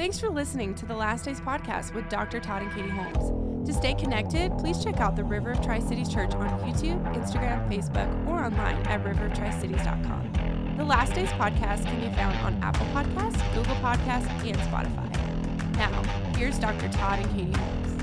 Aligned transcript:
Thanks 0.00 0.18
for 0.18 0.30
listening 0.30 0.74
to 0.76 0.86
the 0.86 0.94
Last 0.94 1.26
Days 1.26 1.42
podcast 1.42 1.92
with 1.92 2.08
Dr. 2.08 2.40
Todd 2.40 2.62
and 2.62 2.72
Katie 2.72 2.88
Holmes. 2.88 3.68
To 3.68 3.74
stay 3.74 3.92
connected, 3.92 4.50
please 4.56 4.82
check 4.82 4.98
out 4.98 5.14
the 5.14 5.22
River 5.22 5.50
of 5.50 5.60
Tri 5.60 5.78
Cities 5.78 6.08
Church 6.08 6.32
on 6.32 6.48
YouTube, 6.60 7.04
Instagram, 7.14 7.68
Facebook, 7.68 8.26
or 8.26 8.42
online 8.42 8.76
at 8.86 9.04
riveroftricities.com. 9.04 10.76
The 10.78 10.84
Last 10.84 11.12
Days 11.12 11.28
podcast 11.32 11.84
can 11.84 12.00
be 12.00 12.08
found 12.16 12.34
on 12.38 12.58
Apple 12.62 12.86
Podcasts, 12.86 13.54
Google 13.54 13.76
Podcasts, 13.76 14.26
and 14.42 14.56
Spotify. 14.56 15.76
Now, 15.76 16.02
here's 16.34 16.58
Dr. 16.58 16.88
Todd 16.88 17.18
and 17.18 17.30
Katie 17.36 17.52
Holmes. 17.58 18.02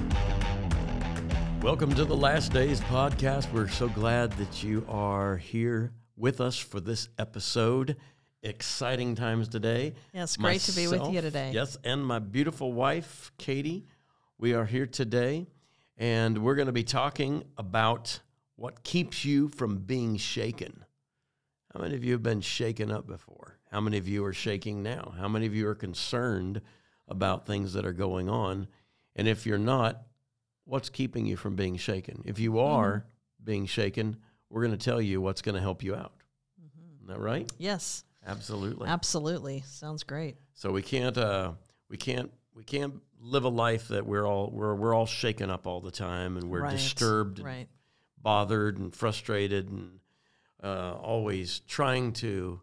Welcome 1.64 1.96
to 1.96 2.06
the 2.06 2.16
Last 2.16 2.54
Days 2.54 2.80
podcast. 2.80 3.52
We're 3.52 3.70
so 3.70 3.90
glad 3.90 4.34
that 4.34 4.62
you 4.62 4.86
are 4.88 5.38
here 5.38 5.94
with 6.16 6.42
us 6.42 6.60
for 6.60 6.80
this 6.80 7.10
episode. 7.18 7.98
Exciting 8.44 9.16
times 9.16 9.48
today. 9.48 9.94
Yes, 10.14 10.38
great 10.38 10.62
to 10.62 10.72
be 10.74 10.88
with 10.88 11.12
you 11.12 11.22
today. 11.22 11.52
Yes, 11.54 11.78
and 11.84 12.06
my 12.06 12.20
beautiful 12.20 12.72
wife, 12.72 13.32
Katie. 13.38 13.88
We 14.38 14.54
are 14.54 14.66
here 14.66 14.86
today, 14.86 15.48
and 15.98 16.38
we're 16.38 16.56
going 16.56 16.68
to 16.68 16.72
be 16.72 16.84
talking 16.84 17.44
about 17.58 18.20
what 18.56 18.84
keeps 18.84 19.26
you 19.26 19.48
from 19.48 19.78
being 19.78 20.18
shaken. 20.18 20.86
How 21.74 21.82
many 21.82 21.96
of 21.96 22.04
you 22.04 22.12
have 22.14 22.24
been 22.24 22.42
shaken 22.42 22.92
up 22.92 23.08
before? 23.08 23.58
How 23.72 23.82
many 23.82 23.98
of 23.98 24.08
you 24.08 24.24
are 24.26 24.34
shaking 24.34 24.84
now? 24.84 25.14
How 25.18 25.28
many 25.28 25.48
of 25.48 25.56
you 25.56 25.68
are 25.68 25.76
concerned 25.76 26.62
about 27.08 27.48
things 27.48 27.74
that 27.74 27.86
are 27.86 27.94
going 27.94 28.30
on? 28.30 28.68
And 29.16 29.28
if 29.28 29.46
you're 29.48 29.58
not, 29.58 30.04
what's 30.66 30.90
keeping 30.90 31.26
you 31.26 31.38
from 31.38 31.56
being 31.56 31.76
shaken? 31.78 32.22
If 32.26 32.40
you 32.40 32.52
mm-hmm. 32.52 32.76
are 32.76 33.06
being 33.44 33.66
shaken, 33.66 34.18
we're 34.50 34.62
going 34.66 34.78
to 34.78 34.84
tell 34.84 35.02
you 35.02 35.22
what's 35.22 35.42
going 35.42 35.56
to 35.56 35.62
help 35.62 35.84
you 35.84 35.96
out. 35.96 36.14
Mm-hmm. 36.62 36.96
Isn't 36.96 37.08
that 37.08 37.20
right? 37.20 37.52
Yes, 37.58 38.04
Absolutely. 38.28 38.88
absolutely. 38.88 39.64
Sounds 39.66 40.04
great. 40.04 40.36
So 40.54 40.72
we 40.72 40.82
can't 40.82 41.18
uh, 41.18 41.54
we 41.90 41.98
can't 41.98 42.32
we 42.54 42.64
can't 42.64 42.96
live 43.20 43.46
a 43.46 43.50
life 43.50 43.88
that 43.88 44.06
we're 44.06 44.26
all 44.26 44.50
we're 44.52 44.76
we're 44.76 44.94
all 44.94 45.06
shaken 45.06 45.50
up 45.50 45.66
all 45.66 45.80
the 45.82 45.92
time 45.92 46.38
and 46.38 46.50
we're 46.50 46.62
Right, 46.62 46.72
disturbed, 46.72 47.40
and 47.40 47.46
Right. 47.46 47.68
bothered, 48.22 48.78
and 48.78 48.94
frustrated, 48.94 49.70
and 49.70 50.00
uh, 50.62 50.94
always 50.94 51.60
trying 51.62 52.14
to 52.14 52.62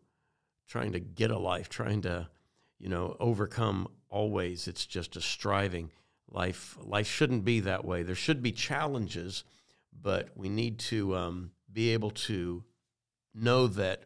trying 0.68 0.92
to 0.92 1.00
get 1.00 1.30
a 1.30 1.38
life, 1.38 1.68
trying 1.68 2.02
to 2.02 2.28
you 2.78 2.88
know 2.88 3.16
overcome. 3.18 3.88
Always, 4.10 4.68
it's 4.68 4.86
just 4.86 5.16
a 5.16 5.20
striving 5.20 5.90
life. 6.28 6.76
Life 6.80 7.08
shouldn't 7.08 7.44
be 7.44 7.60
that 7.60 7.84
way. 7.84 8.02
There 8.02 8.14
should 8.14 8.42
be 8.42 8.52
challenges, 8.52 9.44
but 9.92 10.28
we 10.36 10.48
need 10.48 10.78
to 10.80 11.16
um, 11.16 11.50
be 11.72 11.90
able 11.90 12.10
to 12.10 12.62
know 13.34 13.66
that 13.66 14.04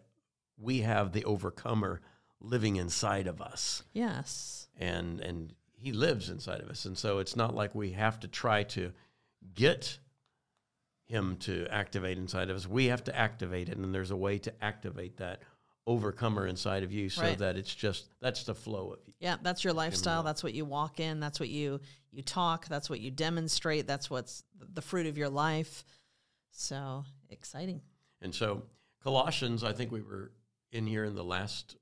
we 0.60 0.80
have 0.80 1.12
the 1.12 1.24
overcomer 1.24 2.00
living 2.40 2.76
inside 2.76 3.26
of 3.26 3.40
us 3.40 3.82
Yes. 3.92 4.68
and 4.78 5.20
and 5.20 5.54
he 5.80 5.92
lives 5.92 6.28
inside 6.28 6.60
of 6.60 6.68
us 6.68 6.84
and 6.84 6.96
so 6.98 7.18
it's 7.18 7.36
not 7.36 7.54
like 7.54 7.74
we 7.74 7.92
have 7.92 8.18
to 8.20 8.28
try 8.28 8.62
to 8.64 8.92
get 9.54 9.98
him 11.06 11.36
to 11.36 11.66
activate 11.70 12.18
inside 12.18 12.50
of 12.50 12.56
us 12.56 12.66
we 12.66 12.86
have 12.86 13.02
to 13.04 13.16
activate 13.16 13.68
it 13.68 13.76
and 13.78 13.94
there's 13.94 14.10
a 14.10 14.16
way 14.16 14.38
to 14.38 14.52
activate 14.62 15.16
that 15.16 15.40
overcomer 15.86 16.46
inside 16.46 16.82
of 16.82 16.92
you 16.92 17.08
so 17.08 17.22
Right. 17.22 17.38
that 17.38 17.56
it's 17.56 17.74
just 17.74 18.08
that's 18.20 18.44
the 18.44 18.54
flow 18.54 18.90
of 18.92 18.98
you 19.06 19.14
Yeah, 19.20 19.36
that's 19.42 19.64
your 19.64 19.72
lifestyle. 19.72 20.22
That's 20.22 20.42
what 20.42 20.52
you 20.52 20.64
walk 20.66 21.00
in. 21.00 21.18
That's 21.18 21.40
what 21.40 21.48
you 21.48 21.80
you 22.12 22.22
talk. 22.22 22.68
That's 22.68 22.90
what 22.90 23.00
you 23.00 23.10
demonstrate. 23.10 23.86
That's 23.86 24.10
what's 24.10 24.42
the 24.74 24.82
fruit 24.82 25.06
of 25.06 25.16
your 25.16 25.30
life. 25.30 25.84
So 26.50 27.04
exciting. 27.30 27.80
and 28.20 28.34
so 28.34 28.62
colossians 29.02 29.62
i 29.64 29.72
think 29.72 29.92
we 29.92 30.02
were 30.02 30.32
in 30.72 30.86
here 30.86 31.04
in 31.04 31.14
the 31.14 31.24
last 31.24 31.76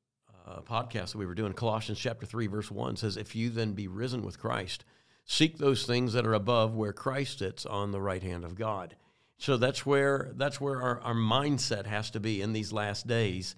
uh, 0.46 0.60
podcast 0.60 1.12
that 1.12 1.18
we 1.18 1.26
were 1.26 1.34
doing 1.34 1.52
colossians 1.52 1.98
chapter 1.98 2.26
3 2.26 2.46
verse 2.46 2.70
1 2.70 2.96
says 2.96 3.16
if 3.16 3.34
you 3.34 3.50
then 3.50 3.72
be 3.72 3.88
risen 3.88 4.22
with 4.22 4.38
christ 4.38 4.84
seek 5.24 5.58
those 5.58 5.84
things 5.84 6.12
that 6.12 6.26
are 6.26 6.34
above 6.34 6.74
where 6.74 6.92
christ 6.92 7.40
sits 7.40 7.66
on 7.66 7.90
the 7.90 8.00
right 8.00 8.22
hand 8.22 8.44
of 8.44 8.54
god. 8.54 8.96
So 9.38 9.56
that's 9.56 9.84
where 9.84 10.32
that's 10.36 10.60
where 10.60 10.80
our, 10.80 11.00
our 11.00 11.14
mindset 11.14 11.86
has 11.86 12.10
to 12.10 12.20
be 12.20 12.40
in 12.40 12.52
these 12.52 12.72
last 12.72 13.06
days. 13.06 13.54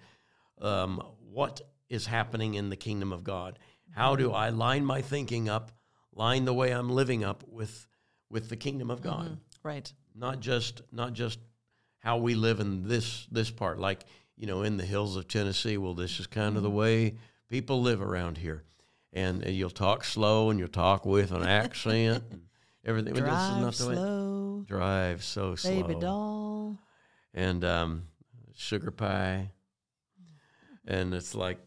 Um, 0.59 1.01
what 1.31 1.61
is 1.87 2.05
happening 2.05 2.55
in 2.55 2.69
the 2.69 2.75
kingdom 2.75 3.13
of 3.13 3.23
god? 3.23 3.59
How 3.91 4.15
do 4.15 4.33
i 4.33 4.49
line 4.49 4.83
my 4.83 5.01
thinking 5.01 5.47
up 5.47 5.71
line 6.13 6.45
the 6.45 6.53
way 6.53 6.71
i'm 6.71 6.89
living 6.89 7.23
up 7.23 7.43
with 7.47 7.87
with 8.29 8.49
the 8.49 8.57
kingdom 8.57 8.91
of 8.91 9.01
god? 9.01 9.37
Right. 9.63 9.91
not 10.15 10.39
just 10.39 10.81
not 10.91 11.13
just 11.13 11.39
how 11.99 12.17
we 12.17 12.35
live 12.35 12.59
in 12.59 12.87
this 12.87 13.27
this 13.31 13.49
part. 13.51 13.79
Like 13.79 14.05
you 14.39 14.47
know 14.47 14.63
in 14.63 14.77
the 14.77 14.85
hills 14.85 15.15
of 15.15 15.27
Tennessee. 15.27 15.77
Well 15.77 15.93
this 15.93 16.19
is 16.19 16.25
kind 16.25 16.57
of 16.57 16.63
the 16.63 16.69
way 16.69 17.15
people 17.49 17.81
live 17.81 18.01
around 18.01 18.39
here. 18.39 18.63
And, 19.11 19.43
and 19.43 19.55
you'll 19.55 19.71
talk 19.71 20.03
slow 20.03 20.51
and 20.51 20.59
you'll 20.59 20.67
talk 20.67 21.03
with 21.05 21.31
an 21.31 21.43
accent 21.43 22.23
and 22.31 22.41
everything 22.85 23.13
Drive 23.15 23.25
this 23.25 23.41
is 23.41 23.57
not 23.57 23.73
the 23.73 23.89
way 23.89 23.95
slow, 23.95 24.63
drive 24.67 25.23
so 25.23 25.55
slow. 25.55 25.81
baby 25.81 25.99
doll. 25.99 26.77
and 27.33 27.63
um, 27.65 28.03
sugar 28.55 28.91
pie. 28.91 29.51
And 30.87 31.13
it's 31.13 31.35
like 31.35 31.59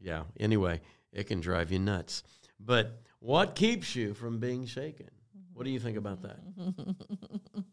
yeah 0.00 0.24
anyway 0.38 0.80
it 1.12 1.24
can 1.24 1.40
drive 1.40 1.72
you 1.72 1.78
nuts. 1.78 2.22
But 2.60 3.02
what 3.18 3.54
keeps 3.54 3.94
you 3.96 4.14
from 4.14 4.38
being 4.38 4.66
shaken? 4.66 5.10
What 5.54 5.64
do 5.64 5.70
you 5.70 5.80
think 5.80 5.96
about 5.96 6.22
that? 6.22 6.38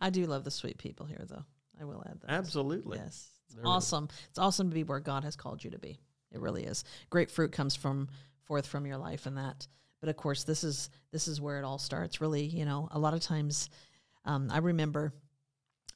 I 0.00 0.10
do 0.10 0.26
love 0.26 0.44
the 0.44 0.50
sweet 0.50 0.78
people 0.78 1.06
here, 1.06 1.24
though. 1.28 1.44
I 1.82 1.84
will 1.84 2.02
add 2.08 2.20
that. 2.20 2.30
absolutely 2.30 2.98
Yes. 2.98 3.28
It's 3.48 3.58
awesome. 3.64 4.08
It's 4.30 4.38
awesome 4.38 4.70
to 4.70 4.74
be 4.74 4.84
where 4.84 5.00
God 5.00 5.24
has 5.24 5.36
called 5.36 5.62
you 5.62 5.70
to 5.72 5.78
be. 5.78 5.98
It 6.30 6.40
really 6.40 6.64
is. 6.64 6.84
Great 7.10 7.30
fruit 7.30 7.52
comes 7.52 7.76
from 7.76 8.08
forth 8.44 8.66
from 8.66 8.86
your 8.86 8.96
life 8.96 9.26
and 9.26 9.36
that. 9.36 9.66
But 10.00 10.08
of 10.08 10.16
course, 10.16 10.44
this 10.44 10.64
is 10.64 10.88
this 11.12 11.28
is 11.28 11.40
where 11.40 11.58
it 11.58 11.64
all 11.64 11.78
starts. 11.78 12.20
Really, 12.20 12.44
you 12.44 12.64
know, 12.64 12.88
a 12.90 12.98
lot 12.98 13.14
of 13.14 13.20
times 13.20 13.68
um, 14.24 14.48
I 14.50 14.58
remember 14.58 15.12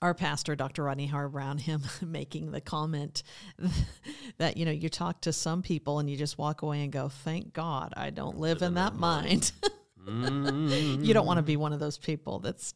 our 0.03 0.15
pastor, 0.15 0.55
Dr. 0.55 0.85
Rodney 0.85 1.07
Howard 1.07 1.33
Browne, 1.33 1.59
him 1.59 1.83
making 2.03 2.51
the 2.51 2.61
comment 2.61 3.23
that, 4.39 4.57
you 4.57 4.65
know, 4.65 4.71
you 4.71 4.89
talk 4.89 5.23
to 5.23 5.33
some 5.33 5.63
people 5.63 5.99
and 5.99 6.11
you 6.11 6.17
just 6.17 6.39
walk 6.39 6.63
away 6.63 6.83
and 6.83 6.93
go, 6.93 7.09
Thank 7.09 7.53
God 7.53 7.95
I 7.97 8.11
don't 8.11 8.39
live 8.39 8.63
in 8.63 8.75
that 8.75 8.95
mind. 8.95 9.53
Mm. 10.07 11.05
you 11.05 11.15
don't 11.15 11.27
want 11.27 11.39
to 11.39 11.43
be 11.43 11.57
one 11.57 11.73
of 11.73 11.81
those 11.81 11.99
people 11.99 12.39
That's 12.41 12.75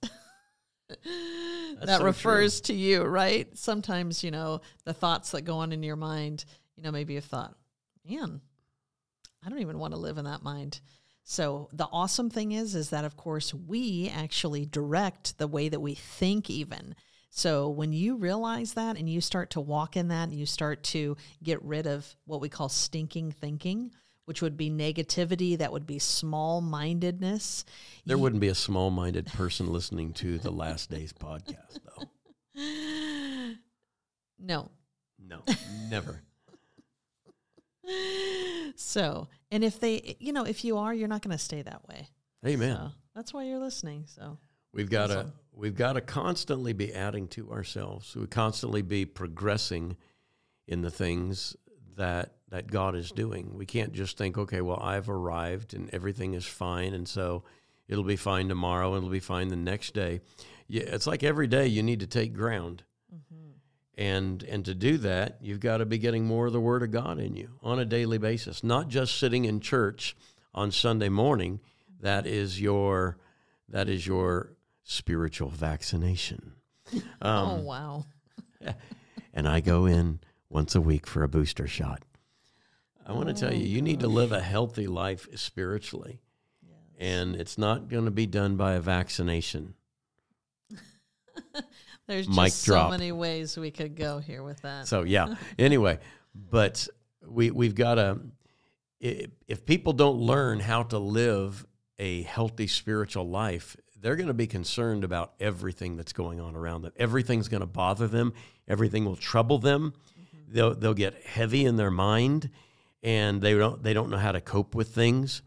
that 1.83 1.99
so 1.99 2.05
refers 2.05 2.61
to 2.63 2.75
you, 2.75 3.03
right? 3.03 3.49
Sometimes, 3.57 4.25
you 4.25 4.31
know, 4.31 4.61
the 4.85 4.95
thoughts 4.95 5.31
that 5.31 5.43
go 5.43 5.57
on 5.57 5.73
in 5.73 5.83
your 5.83 5.97
mind, 5.97 6.45
you 6.77 6.83
know, 6.83 6.91
maybe 6.91 7.15
you've 7.15 7.25
thought, 7.25 7.55
man, 8.09 8.41
I 9.45 9.49
don't 9.49 9.61
even 9.61 9.79
want 9.79 9.95
to 9.95 10.01
live 10.01 10.19
in 10.19 10.25
that 10.25 10.43
mind. 10.43 10.81
So 11.25 11.69
the 11.73 11.89
awesome 11.93 12.31
thing 12.31 12.53
is, 12.53 12.75
is 12.75 12.91
that 12.91 13.05
of 13.05 13.17
course 13.17 13.55
we 13.55 14.11
actually 14.15 14.67
direct 14.67 15.39
the 15.39 15.47
way 15.47 15.69
that 15.69 15.81
we 15.81 15.95
think 15.95 16.51
even. 16.51 16.95
So 17.31 17.69
when 17.69 17.93
you 17.93 18.17
realize 18.17 18.75
that 18.75 18.97
and 18.97 19.09
you 19.09 19.21
start 19.21 19.51
to 19.51 19.61
walk 19.61 19.97
in 19.97 20.09
that 20.09 20.29
and 20.29 20.39
you 20.39 20.47
start 20.47 20.83
to 20.85 21.17
get 21.43 21.63
rid 21.63 21.87
of 21.87 22.17
what 22.25 22.41
we 22.41 22.49
call 22.49 22.69
stinking 22.69 23.31
thinking, 23.31 23.93
which 24.31 24.43
would 24.43 24.57
be 24.57 24.71
negativity, 24.71 25.59
that 25.59 25.73
would 25.73 25.89
be 25.89 25.99
small 25.99 26.61
mindedness. 26.61 27.65
There 28.07 28.17
wouldn't 28.17 28.41
be 28.41 28.47
a 28.47 28.55
small 28.55 28.89
minded 28.89 29.27
person 29.27 29.73
listening 29.73 30.13
to 30.13 30.39
the 30.39 30.53
Last 30.53 30.89
Days 30.89 31.13
podcast, 31.13 31.81
though. 31.85 32.05
No, 34.39 34.71
No, 35.19 35.43
never. 35.89 36.23
So, 38.77 39.27
and 39.51 39.65
if 39.65 39.81
they, 39.81 40.15
you 40.21 40.33
know, 40.33 40.45
if 40.45 40.65
you 40.65 40.79
are, 40.79 40.95
you're 40.95 41.09
not 41.09 41.23
going 41.23 41.37
to 41.37 41.43
stay 41.43 41.63
that 41.63 41.89
way. 41.89 42.07
Amen. 42.47 42.77
So 42.77 42.91
that's 43.17 43.35
why 43.35 43.47
you're 43.47 43.59
listening. 43.59 44.05
So, 44.07 44.39
We've 44.73 44.89
got 44.89 45.09
to 45.09 45.33
we've 45.53 45.75
got 45.75 45.95
to 45.95 46.01
constantly 46.01 46.73
be 46.73 46.95
adding 46.95 47.27
to 47.29 47.51
ourselves. 47.51 48.15
We 48.15 48.29
constantly 48.29 48.83
be 48.83 49.07
progressing 49.07 49.97
in 50.69 50.83
the 50.83 50.91
things 50.93 51.57
that 51.97 52.37
that 52.50 52.71
God 52.71 52.94
is 52.94 53.11
doing. 53.11 53.55
We 53.56 53.66
can't 53.66 53.93
just 53.93 54.19
think, 54.19 54.37
okay, 54.37 54.61
well, 54.61 54.81
I've 54.81 55.09
arrived 55.09 55.72
and 55.75 55.88
everything 55.92 56.34
is 56.34 56.45
fine, 56.47 56.95
and 56.95 57.09
so 57.09 57.45
it'll 57.89 58.04
be 58.04 58.16
fine 58.16 58.48
tomorrow, 58.48 58.95
it'll 58.97 59.09
be 59.09 59.21
fine 59.21 59.48
the 59.48 59.57
next 59.57 59.95
day. 59.95 60.21
Yeah, 60.69 60.83
it's 60.86 61.07
like 61.07 61.22
every 61.22 61.47
day 61.47 61.66
you 61.66 61.83
need 61.83 62.01
to 62.01 62.07
take 62.07 62.33
ground. 62.34 62.84
And 63.97 64.42
and 64.45 64.65
to 64.65 64.75
do 64.75 64.97
that, 64.98 65.39
you've 65.42 65.60
got 65.60 65.78
to 65.78 65.84
be 65.84 65.98
getting 65.98 66.25
more 66.25 66.47
of 66.47 66.53
the 66.53 66.60
Word 66.60 66.83
of 66.83 66.91
God 66.91 67.19
in 67.19 67.36
you 67.36 67.51
on 67.63 67.78
a 67.78 67.84
daily 67.84 68.19
basis, 68.19 68.65
not 68.65 68.89
just 68.89 69.19
sitting 69.19 69.45
in 69.45 69.60
church 69.60 70.16
on 70.54 70.71
Sunday 70.71 71.10
morning. 71.10 71.60
That 72.01 72.27
is 72.27 72.60
your 72.60 73.19
that 73.69 73.89
is 73.91 74.07
your 74.07 74.53
spiritual 74.84 75.51
vaccination. 75.51 76.54
oh 77.21 77.28
Um, 77.28 77.65
wow, 77.65 78.07
and 79.34 79.47
I 79.47 79.60
go 79.60 79.84
in 79.84 80.21
once 80.48 80.75
a 80.75 80.80
week 80.80 81.07
for 81.07 81.22
a 81.22 81.28
booster 81.28 81.66
shot. 81.66 82.03
I 83.10 83.12
want 83.12 83.27
to 83.27 83.34
tell 83.34 83.53
you, 83.53 83.65
oh, 83.65 83.66
you 83.66 83.83
need 83.83 84.01
to 84.01 84.07
live 84.07 84.30
a 84.30 84.41
healthy 84.41 84.86
life 84.86 85.27
spiritually, 85.34 86.21
and 86.97 87.34
it's 87.34 87.59
not 87.59 87.89
going 87.89 88.04
to 88.04 88.12
be 88.12 88.24
done 88.24 88.54
by 88.54 88.74
a 88.74 88.80
vaccination. 88.80 89.74
there's 92.07 92.28
Mic 92.28 92.53
just 92.53 92.62
so 92.62 92.89
many 92.89 93.10
ways 93.10 93.59
we 93.59 93.72
could 93.72 93.97
go 93.97 94.21
here 94.21 94.45
with 94.45 94.62
that. 94.62 94.86
So 94.86 95.03
yeah. 95.03 95.34
Anyway, 95.59 95.98
but 96.36 96.86
we 97.27 97.51
we've 97.51 97.74
got 97.74 97.97
to 97.97 98.21
if 99.01 99.66
people 99.66 99.92
don't 99.92 100.18
learn 100.18 100.60
how 100.60 100.84
to 100.84 100.98
live 101.01 101.66
a 101.98 102.22
healthy 102.22 102.68
spiritual 102.68 103.28
life, 103.28 103.77
they're 104.01 104.15
going 104.15 104.28
to 104.28 104.34
be 104.34 104.47
concerned 104.47 105.03
about 105.03 105.33
everything 105.41 105.97
that's 105.97 106.13
going 106.13 106.39
on 106.39 106.54
around 106.54 106.83
them. 106.83 106.92
Everything's 106.97 107.48
going 107.48 107.63
to 107.63 107.66
bother 107.66 108.06
them. 108.06 108.34
Everything 108.68 109.04
will 109.04 109.16
trouble 109.16 109.59
them. 109.59 109.95
Mm-hmm. 110.13 110.54
They'll 110.54 110.74
they'll 110.77 110.95
get 110.95 111.24
heavy 111.24 111.65
in 111.65 111.74
their 111.74 111.91
mind, 111.91 112.51
and 113.03 113.41
they 113.41 113.55
don't 113.55 113.83
they 113.83 113.93
don't 113.93 114.11
know 114.11 114.19
how 114.19 114.33
to 114.33 114.41
cope 114.41 114.75
with 114.75 114.95
things 114.95 115.43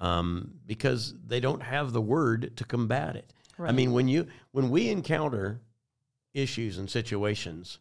um, 0.00 0.52
because 0.66 1.14
they 1.26 1.40
don't 1.40 1.62
have 1.62 1.92
the 1.92 2.00
word 2.00 2.56
to 2.56 2.64
combat 2.64 3.16
it. 3.16 3.32
I 3.58 3.72
mean, 3.72 3.92
when 3.92 4.06
you 4.08 4.26
when 4.52 4.70
we 4.70 4.88
encounter 4.88 5.60
issues 6.34 6.78
and 6.78 6.88
situations, 6.88 7.78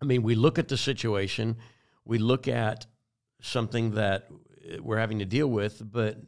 I 0.00 0.04
mean, 0.04 0.22
we 0.22 0.34
look 0.34 0.58
at 0.58 0.68
the 0.68 0.76
situation, 0.76 1.56
we 2.04 2.18
look 2.18 2.46
at 2.46 2.86
something 3.40 3.92
that 3.92 4.28
we're 4.80 4.98
having 4.98 5.18
to 5.18 5.24
deal 5.24 5.48
with, 5.48 5.82
but 5.92 6.18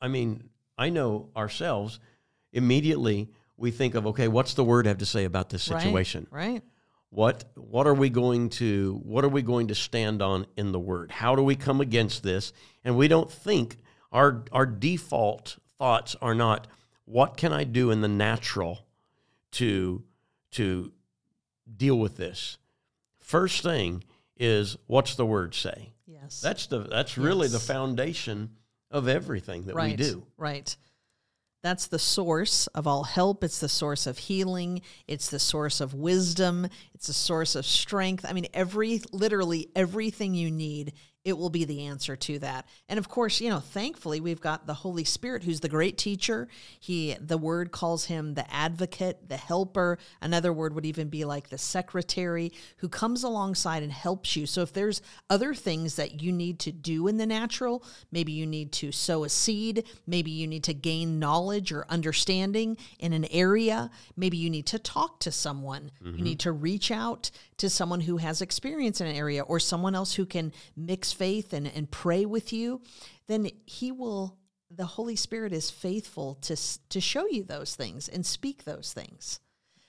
I 0.00 0.08
mean, 0.08 0.48
I 0.76 0.90
know 0.90 1.28
ourselves 1.36 2.00
immediately 2.52 3.30
we 3.56 3.70
think 3.70 3.94
of 3.94 4.06
okay, 4.08 4.26
what's 4.26 4.54
the 4.54 4.64
word 4.64 4.86
have 4.86 4.98
to 4.98 5.06
say 5.06 5.24
about 5.24 5.50
this 5.50 5.68
Right, 5.68 5.82
situation? 5.82 6.26
Right. 6.30 6.62
What 7.10 7.44
what 7.56 7.86
are 7.86 7.94
we 7.94 8.08
going 8.08 8.50
to 8.50 9.00
what 9.02 9.24
are 9.24 9.28
we 9.28 9.42
going 9.42 9.68
to 9.68 9.74
stand 9.74 10.22
on 10.22 10.46
in 10.56 10.72
the 10.72 10.78
word? 10.78 11.10
How 11.10 11.34
do 11.34 11.42
we 11.42 11.56
come 11.56 11.80
against 11.80 12.22
this? 12.22 12.52
And 12.84 12.96
we 12.96 13.08
don't 13.08 13.30
think 13.30 13.78
our 14.12 14.44
our 14.52 14.66
default 14.66 15.56
thoughts 15.78 16.14
are 16.22 16.34
not 16.34 16.68
what 17.04 17.36
can 17.36 17.52
I 17.52 17.64
do 17.64 17.90
in 17.90 18.00
the 18.00 18.08
natural 18.08 18.86
to 19.52 20.04
to 20.52 20.92
deal 21.76 21.98
with 21.98 22.16
this. 22.16 22.58
First 23.18 23.62
thing 23.62 24.04
is 24.36 24.76
what's 24.86 25.16
the 25.16 25.26
word 25.26 25.54
say? 25.54 25.92
Yes. 26.06 26.40
That's 26.40 26.66
the 26.66 26.80
that's 26.80 27.18
really 27.18 27.48
the 27.48 27.58
foundation 27.58 28.50
of 28.90 29.08
everything 29.08 29.64
that 29.64 29.74
right. 29.74 29.96
we 29.98 30.04
do. 30.04 30.26
Right. 30.36 30.76
That's 31.62 31.86
the 31.86 31.98
source 31.98 32.66
of 32.68 32.86
all 32.86 33.04
help. 33.04 33.44
It's 33.44 33.58
the 33.58 33.68
source 33.68 34.06
of 34.06 34.16
healing. 34.16 34.80
It's 35.06 35.28
the 35.28 35.38
source 35.38 35.80
of 35.80 35.92
wisdom. 35.92 36.66
It's 36.94 37.08
the 37.08 37.12
source 37.12 37.54
of 37.54 37.66
strength. 37.66 38.24
I 38.26 38.32
mean, 38.32 38.46
every, 38.54 39.02
literally 39.12 39.68
everything 39.76 40.34
you 40.34 40.50
need, 40.50 40.94
it 41.24 41.36
will 41.36 41.50
be 41.50 41.64
the 41.64 41.86
answer 41.86 42.16
to 42.16 42.38
that. 42.38 42.66
And 42.88 42.98
of 42.98 43.08
course, 43.08 43.40
you 43.40 43.50
know, 43.50 43.60
thankfully 43.60 44.20
we've 44.20 44.40
got 44.40 44.66
the 44.66 44.74
Holy 44.74 45.04
Spirit 45.04 45.42
who's 45.42 45.60
the 45.60 45.68
great 45.68 45.98
teacher. 45.98 46.48
He, 46.78 47.14
the 47.20 47.36
word 47.36 47.72
calls 47.72 48.06
him 48.06 48.34
the 48.34 48.50
advocate, 48.52 49.28
the 49.28 49.36
helper. 49.36 49.98
Another 50.22 50.52
word 50.52 50.74
would 50.74 50.86
even 50.86 51.08
be 51.08 51.26
like 51.26 51.50
the 51.50 51.58
secretary 51.58 52.52
who 52.78 52.88
comes 52.88 53.22
alongside 53.22 53.82
and 53.82 53.92
helps 53.92 54.34
you. 54.34 54.46
So 54.46 54.62
if 54.62 54.72
there's 54.72 55.02
other 55.28 55.52
things 55.52 55.96
that 55.96 56.22
you 56.22 56.32
need 56.32 56.58
to 56.60 56.72
do 56.72 57.06
in 57.06 57.18
the 57.18 57.26
natural, 57.26 57.84
maybe 58.10 58.32
you 58.32 58.46
need 58.46 58.72
to 58.72 58.90
sow 58.90 59.24
a 59.24 59.28
seed, 59.28 59.84
maybe 60.06 60.30
you 60.30 60.46
need 60.46 60.64
to 60.64 60.74
gain 60.74 61.18
knowledge 61.18 61.70
or 61.70 61.84
understanding 61.90 62.78
in 62.98 63.12
an 63.12 63.26
area, 63.26 63.90
maybe 64.16 64.38
you 64.38 64.48
need 64.48 64.66
to 64.66 64.78
talk 64.78 65.20
to 65.20 65.30
someone. 65.30 65.90
You 66.00 66.12
mm-hmm. 66.12 66.22
need 66.22 66.40
to 66.40 66.52
reach 66.52 66.90
out 66.90 67.30
to 67.58 67.68
someone 67.68 68.00
who 68.00 68.16
has 68.16 68.40
experience 68.40 69.02
in 69.02 69.06
an 69.06 69.14
area 69.14 69.42
or 69.42 69.60
someone 69.60 69.94
else 69.94 70.14
who 70.14 70.24
can 70.24 70.50
mix 70.74 71.09
faith 71.12 71.52
and, 71.52 71.66
and 71.66 71.90
pray 71.90 72.24
with 72.24 72.52
you, 72.52 72.80
then 73.26 73.50
he 73.66 73.92
will 73.92 74.36
the 74.70 74.86
Holy 74.86 75.16
Spirit 75.16 75.52
is 75.52 75.70
faithful 75.70 76.36
to 76.42 76.56
to 76.88 77.00
show 77.00 77.26
you 77.26 77.42
those 77.42 77.74
things 77.74 78.08
and 78.08 78.24
speak 78.24 78.64
those 78.64 78.92
things. 78.92 79.40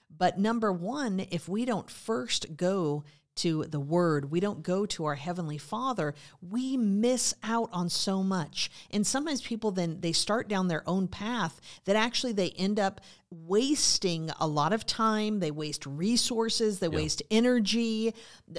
But 0.09 0.39
number 0.39 0.71
one, 0.71 1.25
if 1.31 1.47
we 1.47 1.65
don't 1.65 1.89
first 1.89 2.57
go 2.57 3.03
to 3.37 3.65
the 3.65 3.79
Word, 3.79 4.31
we 4.31 4.39
don't 4.39 4.63
go 4.63 4.85
to 4.87 5.05
our 5.05 5.15
Heavenly 5.15 5.57
Father, 5.57 6.13
we 6.41 6.77
miss 6.77 7.33
out 7.43 7.69
on 7.71 7.89
so 7.89 8.23
much. 8.23 8.69
And 8.91 9.05
sometimes 9.05 9.41
people 9.41 9.71
then 9.71 9.99
they 10.01 10.11
start 10.11 10.47
down 10.47 10.67
their 10.67 10.83
own 10.87 11.07
path 11.07 11.59
that 11.85 11.95
actually 11.95 12.33
they 12.33 12.49
end 12.51 12.79
up 12.79 13.01
wasting 13.31 14.29
a 14.41 14.47
lot 14.47 14.73
of 14.73 14.85
time. 14.85 15.39
They 15.39 15.51
waste 15.51 15.85
resources. 15.85 16.79
They 16.79 16.89
waste 16.89 17.23
energy. 17.31 18.13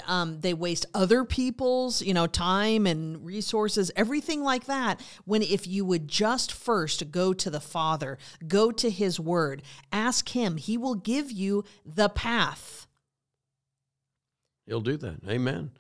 Um, 0.07 0.41
they 0.41 0.55
waste 0.55 0.87
other 0.95 1.25
people's, 1.25 2.01
you 2.01 2.15
know, 2.15 2.27
time 2.27 2.87
and 2.87 3.25
resources, 3.25 3.91
everything 3.95 4.43
like 4.43 4.65
that. 4.65 5.01
When 5.27 5.43
if 5.43 5.67
you 5.67 5.85
would 5.85 6.09
just 6.09 6.53
first 6.53 7.11
go 7.11 7.35
to 7.35 7.51
the 7.51 7.61
Father, 7.61 8.19
go 8.49 8.73
to 8.73 8.89
His 8.89 9.21
Word, 9.21 9.63
ask 9.93 10.31
Him, 10.31 10.57
He 10.57 10.79
will 10.79 10.95
give 10.95 11.31
you 11.31 11.65
the 11.85 12.09
path. 12.09 12.82
He'll 14.73 14.81
do 14.81 14.97
that. 14.97 15.21
Amen. 15.29 15.71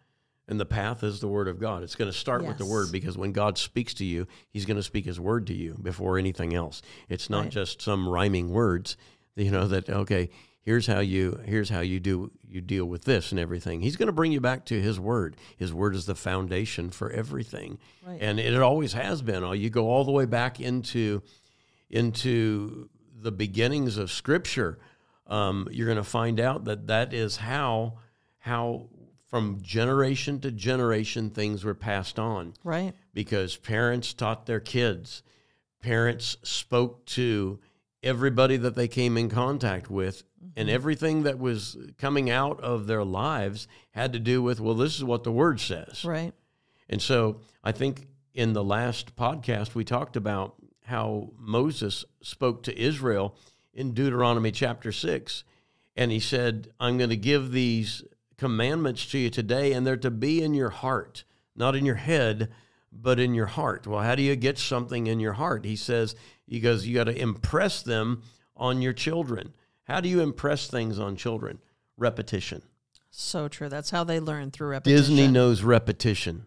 And 0.46 0.60
the 0.60 0.66
path 0.66 1.02
is 1.02 1.20
the 1.20 1.28
word 1.28 1.48
of 1.48 1.58
God. 1.58 1.82
It's 1.82 1.94
going 1.94 2.10
to 2.12 2.16
start 2.16 2.44
with 2.44 2.58
the 2.58 2.66
word 2.66 2.92
because 2.92 3.16
when 3.16 3.32
God 3.32 3.56
speaks 3.56 3.94
to 3.94 4.04
you, 4.04 4.26
he's 4.50 4.66
going 4.66 4.76
to 4.76 4.82
speak 4.82 5.06
his 5.06 5.18
word 5.18 5.46
to 5.46 5.54
you 5.54 5.78
before 5.80 6.18
anything 6.18 6.52
else. 6.54 6.82
It's 7.08 7.30
not 7.30 7.44
Right. 7.44 7.50
just 7.50 7.80
some 7.80 8.06
rhyming 8.06 8.50
words, 8.50 8.98
you 9.34 9.50
know, 9.50 9.66
that 9.68 9.88
okay, 9.88 10.28
here's 10.60 10.86
how 10.86 10.98
you 11.00 11.40
here's 11.46 11.70
how 11.70 11.80
you 11.80 12.00
do 12.00 12.30
you 12.46 12.60
deal 12.60 12.84
with 12.84 13.04
this 13.04 13.30
and 13.30 13.40
everything. 13.40 13.80
He's 13.80 13.96
going 13.96 14.08
to 14.08 14.12
bring 14.12 14.30
you 14.32 14.42
back 14.42 14.66
to 14.66 14.78
his 14.78 15.00
word. 15.00 15.36
His 15.56 15.72
word 15.72 15.94
is 15.94 16.04
the 16.04 16.14
foundation 16.14 16.90
for 16.90 17.10
everything. 17.10 17.78
Right. 18.06 18.18
And 18.20 18.38
it 18.38 18.60
always 18.60 18.92
has 18.92 19.22
been. 19.22 19.42
Oh, 19.44 19.52
You 19.52 19.70
go 19.70 19.88
all 19.88 20.04
the 20.04 20.12
way 20.12 20.26
back 20.26 20.60
into 20.60 21.22
into 21.88 22.88
the 23.14 23.32
beginnings 23.32 23.96
of 23.96 24.10
Scripture, 24.10 24.78
um, 25.28 25.68
you're 25.70 25.86
going 25.86 25.96
to 25.96 26.04
find 26.04 26.40
out 26.40 26.64
that 26.64 26.88
that 26.88 27.14
is 27.14 27.36
how 27.36 27.94
how 28.42 28.88
from 29.26 29.60
generation 29.62 30.40
to 30.40 30.50
generation 30.50 31.30
things 31.30 31.64
were 31.64 31.74
passed 31.74 32.18
on 32.18 32.52
Right. 32.62 32.92
because 33.14 33.56
parents 33.56 34.12
taught 34.12 34.46
their 34.46 34.60
kids, 34.60 35.22
parents 35.80 36.36
spoke 36.42 37.06
to 37.06 37.58
everybody 38.02 38.56
that 38.56 38.74
they 38.74 38.88
came 38.88 39.16
in 39.16 39.28
contact 39.28 39.90
with. 39.90 40.24
And 40.56 40.68
mm-hmm. 40.68 40.74
everything 40.74 41.22
that 41.22 41.38
was 41.38 41.76
coming 41.98 42.28
out 42.28 42.60
of 42.60 42.86
their 42.86 43.04
lives 43.04 43.68
had 43.92 44.12
to 44.12 44.18
do 44.18 44.42
with, 44.42 44.60
well, 44.60 44.74
this 44.74 44.96
is 44.96 45.04
what 45.04 45.22
the 45.22 45.32
word 45.32 45.60
says. 45.60 46.04
Right. 46.04 46.32
And 46.88 47.00
so 47.00 47.40
I 47.62 47.72
think 47.72 48.08
in 48.34 48.52
the 48.52 48.64
last 48.64 49.14
podcast, 49.14 49.74
we 49.74 49.84
talked 49.84 50.16
about 50.16 50.56
how 50.84 51.30
Moses 51.38 52.04
spoke 52.22 52.64
to 52.64 52.78
Israel 52.78 53.36
in 53.72 53.94
Deuteronomy 53.94 54.50
chapter 54.50 54.90
6. 54.90 55.44
And 55.94 56.10
he 56.10 56.20
said, 56.20 56.68
I'm 56.80 56.98
going 56.98 57.10
to 57.10 57.16
give 57.16 57.52
these 57.52 58.02
commandments 58.42 59.06
to 59.06 59.18
you 59.18 59.30
today, 59.30 59.72
and 59.72 59.86
they're 59.86 59.96
to 59.96 60.10
be 60.10 60.42
in 60.42 60.52
your 60.52 60.70
heart, 60.70 61.22
not 61.54 61.76
in 61.76 61.86
your 61.86 61.94
head, 61.94 62.50
but 62.90 63.20
in 63.20 63.34
your 63.34 63.46
heart. 63.46 63.86
Well, 63.86 64.00
how 64.00 64.16
do 64.16 64.22
you 64.22 64.34
get 64.34 64.58
something 64.58 65.06
in 65.06 65.20
your 65.20 65.34
heart? 65.34 65.64
He 65.64 65.76
says, 65.76 66.16
he 66.44 66.58
goes, 66.58 66.84
you 66.84 66.96
got 66.96 67.04
to 67.04 67.16
impress 67.16 67.82
them 67.82 68.22
on 68.56 68.82
your 68.82 68.92
children. 68.92 69.54
How 69.84 70.00
do 70.00 70.08
you 70.08 70.20
impress 70.20 70.66
things 70.66 70.98
on 70.98 71.14
children? 71.14 71.60
Repetition. 71.96 72.62
So 73.10 73.46
true. 73.46 73.68
That's 73.68 73.90
how 73.90 74.02
they 74.02 74.18
learn 74.18 74.50
through 74.50 74.70
repetition. 74.70 74.96
Disney 74.96 75.28
knows 75.28 75.62
repetition. 75.62 76.46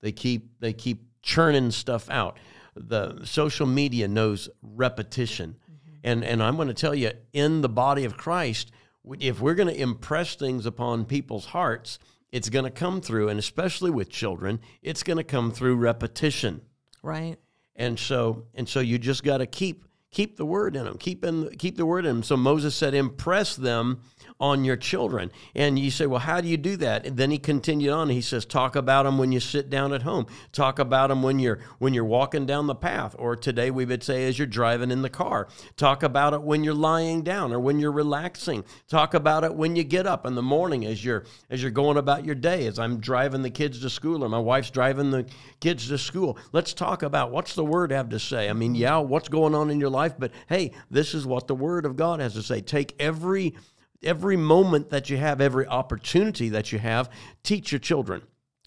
They 0.00 0.10
keep 0.10 0.58
they 0.58 0.72
keep 0.72 1.04
churning 1.22 1.70
stuff 1.70 2.10
out. 2.10 2.38
The 2.74 3.24
social 3.24 3.66
media 3.66 4.08
knows 4.08 4.48
repetition. 4.60 5.54
Mm-hmm. 5.54 5.96
And 6.02 6.24
and 6.24 6.42
I'm 6.42 6.56
going 6.56 6.68
to 6.68 6.74
tell 6.74 6.94
you 6.94 7.12
in 7.32 7.60
the 7.60 7.68
body 7.68 8.04
of 8.04 8.16
Christ, 8.16 8.72
if 9.18 9.40
we're 9.40 9.54
going 9.54 9.68
to 9.68 9.80
impress 9.80 10.34
things 10.34 10.66
upon 10.66 11.04
people's 11.04 11.46
hearts, 11.46 11.98
it's 12.30 12.48
going 12.48 12.64
to 12.64 12.70
come 12.70 13.00
through 13.00 13.28
and 13.28 13.38
especially 13.38 13.90
with 13.90 14.08
children, 14.08 14.60
it's 14.82 15.02
going 15.02 15.18
to 15.18 15.24
come 15.24 15.52
through 15.52 15.76
repetition. 15.76 16.62
Right. 17.02 17.36
And 17.76 17.98
so 17.98 18.44
and 18.54 18.68
so 18.68 18.80
you 18.80 18.98
just 18.98 19.24
got 19.24 19.38
to 19.38 19.46
keep 19.46 19.86
keep 20.10 20.36
the 20.36 20.44
word 20.44 20.76
in 20.76 20.84
them. 20.84 20.98
Keep 20.98 21.24
in 21.24 21.50
keep 21.56 21.76
the 21.76 21.86
word 21.86 22.04
in 22.04 22.16
them. 22.16 22.22
So 22.22 22.36
Moses 22.36 22.74
said, 22.74 22.94
impress 22.94 23.56
them 23.56 24.02
on 24.42 24.64
your 24.64 24.76
children. 24.76 25.30
And 25.54 25.78
you 25.78 25.92
say, 25.92 26.04
well, 26.04 26.18
how 26.18 26.40
do 26.40 26.48
you 26.48 26.56
do 26.56 26.76
that? 26.78 27.06
And 27.06 27.16
then 27.16 27.30
he 27.30 27.38
continued 27.38 27.92
on. 27.92 28.10
He 28.10 28.20
says, 28.20 28.44
talk 28.44 28.74
about 28.74 29.04
them 29.04 29.16
when 29.16 29.30
you 29.30 29.38
sit 29.38 29.70
down 29.70 29.92
at 29.92 30.02
home. 30.02 30.26
Talk 30.50 30.80
about 30.80 31.08
them 31.10 31.22
when 31.22 31.38
you're 31.38 31.60
when 31.78 31.94
you're 31.94 32.04
walking 32.04 32.44
down 32.44 32.66
the 32.66 32.74
path. 32.74 33.14
Or 33.20 33.36
today 33.36 33.70
we 33.70 33.84
would 33.84 34.02
say 34.02 34.26
as 34.26 34.38
you're 34.38 34.48
driving 34.48 34.90
in 34.90 35.02
the 35.02 35.08
car. 35.08 35.46
Talk 35.76 36.02
about 36.02 36.34
it 36.34 36.42
when 36.42 36.64
you're 36.64 36.74
lying 36.74 37.22
down 37.22 37.52
or 37.52 37.60
when 37.60 37.78
you're 37.78 37.92
relaxing. 37.92 38.64
Talk 38.88 39.14
about 39.14 39.44
it 39.44 39.54
when 39.54 39.76
you 39.76 39.84
get 39.84 40.08
up 40.08 40.26
in 40.26 40.34
the 40.34 40.42
morning 40.42 40.84
as 40.86 41.04
you're 41.04 41.24
as 41.48 41.62
you're 41.62 41.70
going 41.70 41.96
about 41.96 42.24
your 42.24 42.34
day. 42.34 42.66
As 42.66 42.80
I'm 42.80 42.98
driving 42.98 43.42
the 43.42 43.50
kids 43.50 43.80
to 43.82 43.90
school 43.90 44.24
or 44.24 44.28
my 44.28 44.40
wife's 44.40 44.70
driving 44.70 45.12
the 45.12 45.24
kids 45.60 45.86
to 45.86 45.98
school. 45.98 46.36
Let's 46.50 46.74
talk 46.74 47.04
about 47.04 47.30
what's 47.30 47.54
the 47.54 47.64
word 47.64 47.92
have 47.92 48.08
to 48.08 48.18
say. 48.18 48.50
I 48.50 48.54
mean, 48.54 48.74
yeah, 48.74 48.98
what's 48.98 49.28
going 49.28 49.54
on 49.54 49.70
in 49.70 49.78
your 49.78 49.90
life, 49.90 50.14
but 50.18 50.32
hey, 50.48 50.72
this 50.90 51.14
is 51.14 51.26
what 51.26 51.46
the 51.46 51.54
word 51.54 51.86
of 51.86 51.94
God 51.94 52.18
has 52.18 52.34
to 52.34 52.42
say. 52.42 52.60
Take 52.60 52.96
every 52.98 53.54
every 54.02 54.36
moment 54.36 54.90
that 54.90 55.10
you 55.10 55.16
have, 55.16 55.40
every 55.40 55.66
opportunity 55.66 56.48
that 56.50 56.72
you 56.72 56.78
have, 56.78 57.10
teach 57.42 57.72
your 57.72 57.78
children, 57.78 58.22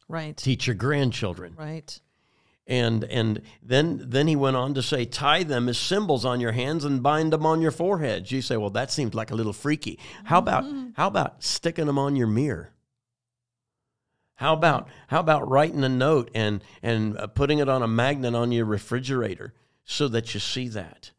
Right. 0.07 0.35
teach 0.37 0.67
your 0.67 0.75
grandchildren. 0.75 1.55
Right. 1.57 1.99
And 2.67 3.03
and 3.03 3.41
then 3.61 4.01
then 4.07 4.27
he 4.27 4.35
went 4.35 4.55
on 4.55 4.73
to 4.73 4.81
say, 4.81 5.05
tie 5.05 5.43
them 5.43 5.69
as 5.69 5.77
symbols 5.77 6.25
on 6.25 6.39
your 6.39 6.51
hands 6.51 6.83
and 6.83 7.03
bind 7.03 7.31
them 7.31 7.45
on 7.45 7.61
your 7.61 7.69
foreheads. 7.71 8.31
You 8.31 8.41
say, 8.41 8.57
well, 8.57 8.71
that 8.71 8.91
seems 8.91 9.13
like 9.13 9.29
a 9.29 9.35
little 9.35 9.53
freaky. 9.53 9.99
How 10.23 10.39
about 10.39 10.65
how 10.95 11.07
about 11.07 11.43
sticking 11.43 11.85
them 11.85 11.99
on 11.99 12.15
your 12.15 12.25
mirror? 12.27 12.71
How 14.35 14.53
about 14.53 14.87
how 15.07 15.19
about 15.19 15.47
writing 15.47 15.83
a 15.83 15.89
note 15.89 16.29
and 16.33 16.63
and 16.81 17.17
uh, 17.17 17.27
putting 17.27 17.59
it 17.59 17.69
on 17.69 17.83
a 17.83 17.87
magnet 17.87 18.33
on 18.35 18.51
your 18.51 18.65
refrigerator 18.65 19.53
so 19.83 20.07
that 20.07 20.33
you 20.33 20.39
see 20.39 20.67
that? 20.69 21.11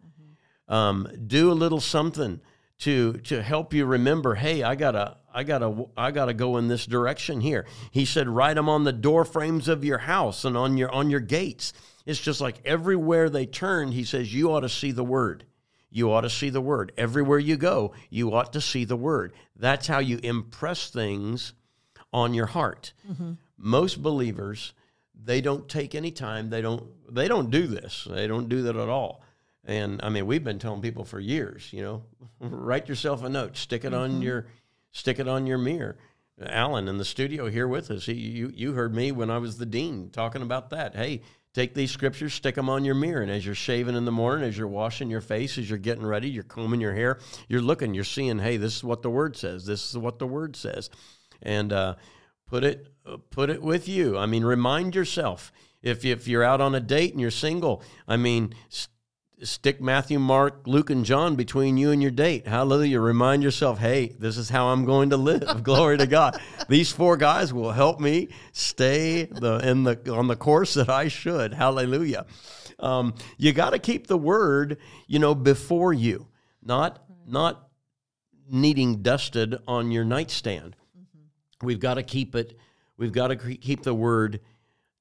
Um, 0.68 1.08
do 1.28 1.52
a 1.52 1.54
little 1.54 1.80
something 1.80 2.40
to 2.78 3.14
to 3.14 3.42
help 3.42 3.72
you 3.72 3.86
remember. 3.86 4.34
Hey, 4.34 4.62
I 4.62 4.74
gotta 4.74 5.16
I 5.32 5.44
gotta 5.44 5.86
I 5.96 6.10
gotta 6.10 6.34
go 6.34 6.56
in 6.56 6.68
this 6.68 6.86
direction 6.86 7.40
here. 7.40 7.66
He 7.90 8.04
said, 8.04 8.28
write 8.28 8.54
them 8.54 8.68
on 8.68 8.84
the 8.84 8.92
door 8.92 9.24
frames 9.24 9.68
of 9.68 9.84
your 9.84 9.98
house 9.98 10.44
and 10.44 10.56
on 10.56 10.76
your 10.76 10.92
on 10.92 11.10
your 11.10 11.20
gates. 11.20 11.72
It's 12.04 12.20
just 12.20 12.40
like 12.40 12.60
everywhere 12.64 13.28
they 13.28 13.46
turn, 13.46 13.92
he 13.92 14.04
says, 14.04 14.32
you 14.32 14.52
ought 14.52 14.60
to 14.60 14.68
see 14.68 14.92
the 14.92 15.04
word. 15.04 15.44
You 15.90 16.12
ought 16.12 16.22
to 16.22 16.30
see 16.30 16.50
the 16.50 16.60
word. 16.60 16.92
Everywhere 16.96 17.38
you 17.38 17.56
go, 17.56 17.94
you 18.10 18.34
ought 18.34 18.52
to 18.52 18.60
see 18.60 18.84
the 18.84 18.96
word. 18.96 19.32
That's 19.56 19.86
how 19.86 19.98
you 19.98 20.20
impress 20.22 20.90
things 20.90 21.54
on 22.12 22.34
your 22.34 22.46
heart. 22.46 22.92
Mm-hmm. 23.10 23.32
Most 23.56 24.02
believers, 24.02 24.74
they 25.14 25.40
don't 25.40 25.68
take 25.68 25.94
any 25.94 26.10
time. 26.10 26.50
They 26.50 26.60
don't 26.60 26.84
they 27.12 27.28
don't 27.28 27.50
do 27.50 27.66
this. 27.66 28.06
They 28.10 28.26
don't 28.26 28.48
do 28.48 28.62
that 28.62 28.76
at 28.76 28.88
all. 28.88 29.22
And 29.66 30.00
I 30.02 30.08
mean, 30.08 30.26
we've 30.26 30.44
been 30.44 30.60
telling 30.60 30.80
people 30.80 31.04
for 31.04 31.18
years, 31.18 31.72
you 31.72 31.82
know, 31.82 32.04
write 32.40 32.88
yourself 32.88 33.24
a 33.24 33.28
note, 33.28 33.56
stick 33.56 33.84
it 33.84 33.92
on 33.92 34.22
your 34.22 34.46
stick 34.92 35.18
it 35.18 35.28
on 35.28 35.46
your 35.46 35.58
mirror. 35.58 35.98
Alan 36.40 36.86
in 36.86 36.98
the 36.98 37.04
studio 37.04 37.48
here 37.48 37.66
with 37.66 37.90
us. 37.90 38.06
He, 38.06 38.14
you 38.14 38.52
you 38.54 38.72
heard 38.74 38.94
me 38.94 39.10
when 39.10 39.30
I 39.30 39.38
was 39.38 39.58
the 39.58 39.66
dean 39.66 40.10
talking 40.10 40.42
about 40.42 40.70
that. 40.70 40.94
Hey, 40.94 41.22
take 41.54 41.74
these 41.74 41.90
scriptures, 41.90 42.34
stick 42.34 42.54
them 42.54 42.68
on 42.68 42.84
your 42.84 42.94
mirror, 42.94 43.22
and 43.22 43.30
as 43.30 43.44
you're 43.44 43.54
shaving 43.54 43.96
in 43.96 44.04
the 44.04 44.12
morning, 44.12 44.46
as 44.46 44.56
you're 44.56 44.68
washing 44.68 45.10
your 45.10 45.22
face, 45.22 45.56
as 45.56 45.68
you're 45.68 45.78
getting 45.78 46.04
ready, 46.04 46.28
you're 46.28 46.44
combing 46.44 46.80
your 46.80 46.92
hair, 46.92 47.18
you're 47.48 47.62
looking, 47.62 47.94
you're 47.94 48.04
seeing, 48.04 48.38
hey, 48.38 48.58
this 48.58 48.76
is 48.76 48.84
what 48.84 49.00
the 49.02 49.10
word 49.10 49.36
says. 49.36 49.64
This 49.64 49.88
is 49.88 49.96
what 49.96 50.18
the 50.18 50.26
word 50.26 50.56
says, 50.56 50.90
and 51.42 51.72
uh, 51.72 51.94
put 52.46 52.62
it 52.62 52.86
uh, 53.06 53.16
put 53.30 53.48
it 53.48 53.62
with 53.62 53.88
you. 53.88 54.18
I 54.18 54.26
mean, 54.26 54.44
remind 54.44 54.94
yourself 54.94 55.50
if 55.82 56.04
if 56.04 56.28
you're 56.28 56.44
out 56.44 56.60
on 56.60 56.74
a 56.74 56.80
date 56.80 57.12
and 57.12 57.20
you're 57.20 57.30
single. 57.32 57.82
I 58.06 58.16
mean. 58.16 58.54
St- 58.68 58.90
stick 59.42 59.80
Matthew, 59.80 60.18
Mark, 60.18 60.62
Luke, 60.66 60.90
and 60.90 61.04
John 61.04 61.36
between 61.36 61.76
you 61.76 61.90
and 61.90 62.00
your 62.00 62.10
date. 62.10 62.46
Hallelujah. 62.46 63.00
Remind 63.00 63.42
yourself, 63.42 63.78
hey, 63.78 64.14
this 64.18 64.38
is 64.38 64.48
how 64.48 64.68
I'm 64.68 64.84
going 64.84 65.10
to 65.10 65.16
live. 65.16 65.62
Glory 65.62 65.98
to 65.98 66.06
God. 66.06 66.40
These 66.68 66.92
four 66.92 67.16
guys 67.16 67.52
will 67.52 67.72
help 67.72 68.00
me 68.00 68.28
stay 68.52 69.24
the 69.24 69.58
in 69.58 69.84
the 69.84 70.12
on 70.12 70.26
the 70.28 70.36
course 70.36 70.74
that 70.74 70.88
I 70.88 71.08
should. 71.08 71.52
Hallelujah. 71.52 72.26
Um, 72.78 73.14
you 73.36 73.52
got 73.52 73.70
to 73.70 73.78
keep 73.78 74.06
the 74.06 74.18
word, 74.18 74.78
you 75.06 75.18
know, 75.18 75.34
before 75.34 75.92
you, 75.92 76.28
not 76.62 77.02
not 77.26 77.68
needing 78.48 79.02
dusted 79.02 79.56
on 79.66 79.90
your 79.90 80.04
nightstand. 80.04 80.76
We've 81.62 81.80
got 81.80 81.94
to 81.94 82.02
keep 82.02 82.34
it. 82.34 82.58
We've 82.96 83.12
got 83.12 83.28
to 83.28 83.36
keep 83.36 83.82
the 83.82 83.94
word 83.94 84.40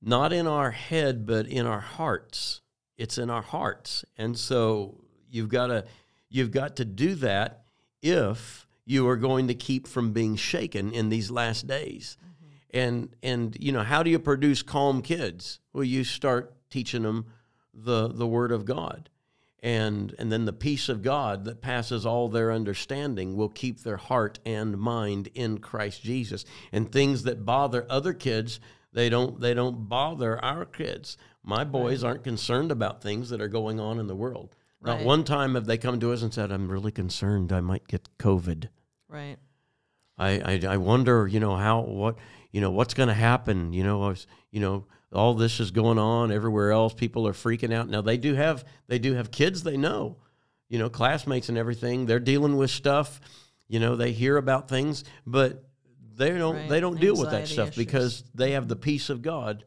not 0.02 0.34
in 0.34 0.46
our 0.46 0.72
head, 0.72 1.26
but 1.26 1.48
in 1.48 1.66
our 1.66 1.80
hearts 1.80 2.62
it's 2.98 3.18
in 3.18 3.30
our 3.30 3.42
hearts. 3.42 4.06
And 4.18 4.38
so 4.38 5.02
you've 5.30 5.50
got 5.50 5.68
to 5.68 5.86
you've 6.30 6.52
got 6.52 6.76
to 6.78 6.86
do 6.86 7.16
that 7.16 7.64
if 8.02 8.68
you 8.86 9.08
are 9.08 9.18
going 9.18 9.48
to 9.48 9.56
keep 9.56 9.88
from 9.88 10.14
being 10.14 10.36
shaken 10.36 10.92
in 10.92 11.10
these 11.10 11.32
last 11.32 11.68
days. 11.68 12.18
Mm-hmm. 12.20 12.78
and 12.78 13.16
and 13.24 13.58
you 13.60 13.72
know 13.72 13.84
how 13.84 14.04
do 14.04 14.10
you 14.10 14.20
produce 14.20 14.62
calm 14.62 15.02
kids? 15.02 15.60
Well 15.74 15.84
you 15.84 16.04
start 16.04 16.54
teaching 16.70 17.04
them 17.04 17.26
the 17.74 18.08
the 18.08 18.28
word 18.28 18.52
of 18.52 18.66
god. 18.66 19.10
And 19.62 20.14
and 20.20 20.32
then 20.32 20.46
the 20.46 20.54
peace 20.54 20.90
of 20.90 21.02
god 21.02 21.46
that 21.46 21.62
passes 21.62 22.06
all 22.06 22.30
their 22.30 22.52
understanding 22.52 23.36
will 23.36 23.50
keep 23.50 23.80
their 23.80 23.98
heart 23.98 24.40
and 24.46 24.78
mind 24.78 25.30
in 25.34 25.58
christ 25.58 26.04
jesus. 26.04 26.46
And 26.72 26.92
things 26.92 27.24
that 27.24 27.46
bother 27.46 27.86
other 27.90 28.14
kids 28.14 28.60
they 28.96 29.10
don't 29.10 29.40
they 29.40 29.54
don't 29.54 29.88
bother 29.88 30.44
our 30.44 30.66
kids 30.66 31.18
my 31.46 31.64
boys 31.64 32.04
right. 32.04 32.10
aren't 32.10 32.24
concerned 32.24 32.72
about 32.72 33.02
things 33.02 33.30
that 33.30 33.40
are 33.40 33.48
going 33.48 33.80
on 33.80 34.00
in 34.00 34.08
the 34.08 34.16
world. 34.16 34.56
Right. 34.82 34.98
Not 34.98 35.06
one 35.06 35.24
time 35.24 35.56
have 35.56 35.66
they 35.66 35.78
come 35.78 36.00
to 36.00 36.12
us 36.12 36.22
and 36.22 36.34
said, 36.34 36.52
"I'm 36.52 36.70
really 36.70 36.92
concerned. 36.92 37.54
I 37.54 37.62
might 37.62 37.88
get 37.88 38.10
COVID." 38.18 38.70
Right. 39.08 39.38
I 40.18 40.40
I, 40.40 40.74
I 40.74 40.78
wonder, 40.78 41.28
you 41.28 41.40
know, 41.40 41.56
how 41.56 41.82
what 41.82 42.18
you 42.52 42.62
know 42.62 42.72
what's 42.72 42.94
going 42.94 43.10
to 43.10 43.16
happen. 43.16 43.74
You 43.74 43.84
know, 43.84 44.04
I 44.04 44.08
was, 44.10 44.28
you 44.52 44.60
know, 44.60 44.86
all 45.14 45.36
this 45.36 45.60
is 45.60 45.72
going 45.72 46.00
on 46.00 46.32
everywhere 46.32 46.72
else. 46.72 46.94
People 46.94 47.28
are 47.28 47.34
freaking 47.34 47.74
out. 47.74 47.90
Now 47.90 48.02
they 48.02 48.18
do 48.18 48.34
have 48.34 48.66
they 48.88 49.00
do 49.00 49.14
have 49.14 49.32
kids 49.32 49.64
they 49.64 49.78
know, 49.78 50.18
you 50.68 50.80
know, 50.80 50.90
classmates 50.90 51.50
and 51.50 51.58
everything. 51.58 52.06
They're 52.06 52.20
dealing 52.20 52.58
with 52.58 52.72
stuff. 52.72 53.22
You 53.68 53.80
know, 53.80 53.96
they 53.96 54.12
hear 54.12 54.38
about 54.38 54.70
things, 54.70 55.04
but 55.26 55.64
they 56.18 56.32
don't 56.32 56.56
right. 56.56 56.70
they 56.70 56.80
don't 56.80 56.96
Anxiety 56.96 57.08
deal 57.08 57.22
with 57.22 57.32
that 57.32 57.48
stuff 57.48 57.70
issues. 57.70 57.86
because 57.86 58.24
they 58.34 58.52
have 58.52 58.68
the 58.68 58.76
peace 58.76 59.10
of 59.10 59.22
God 59.22 59.66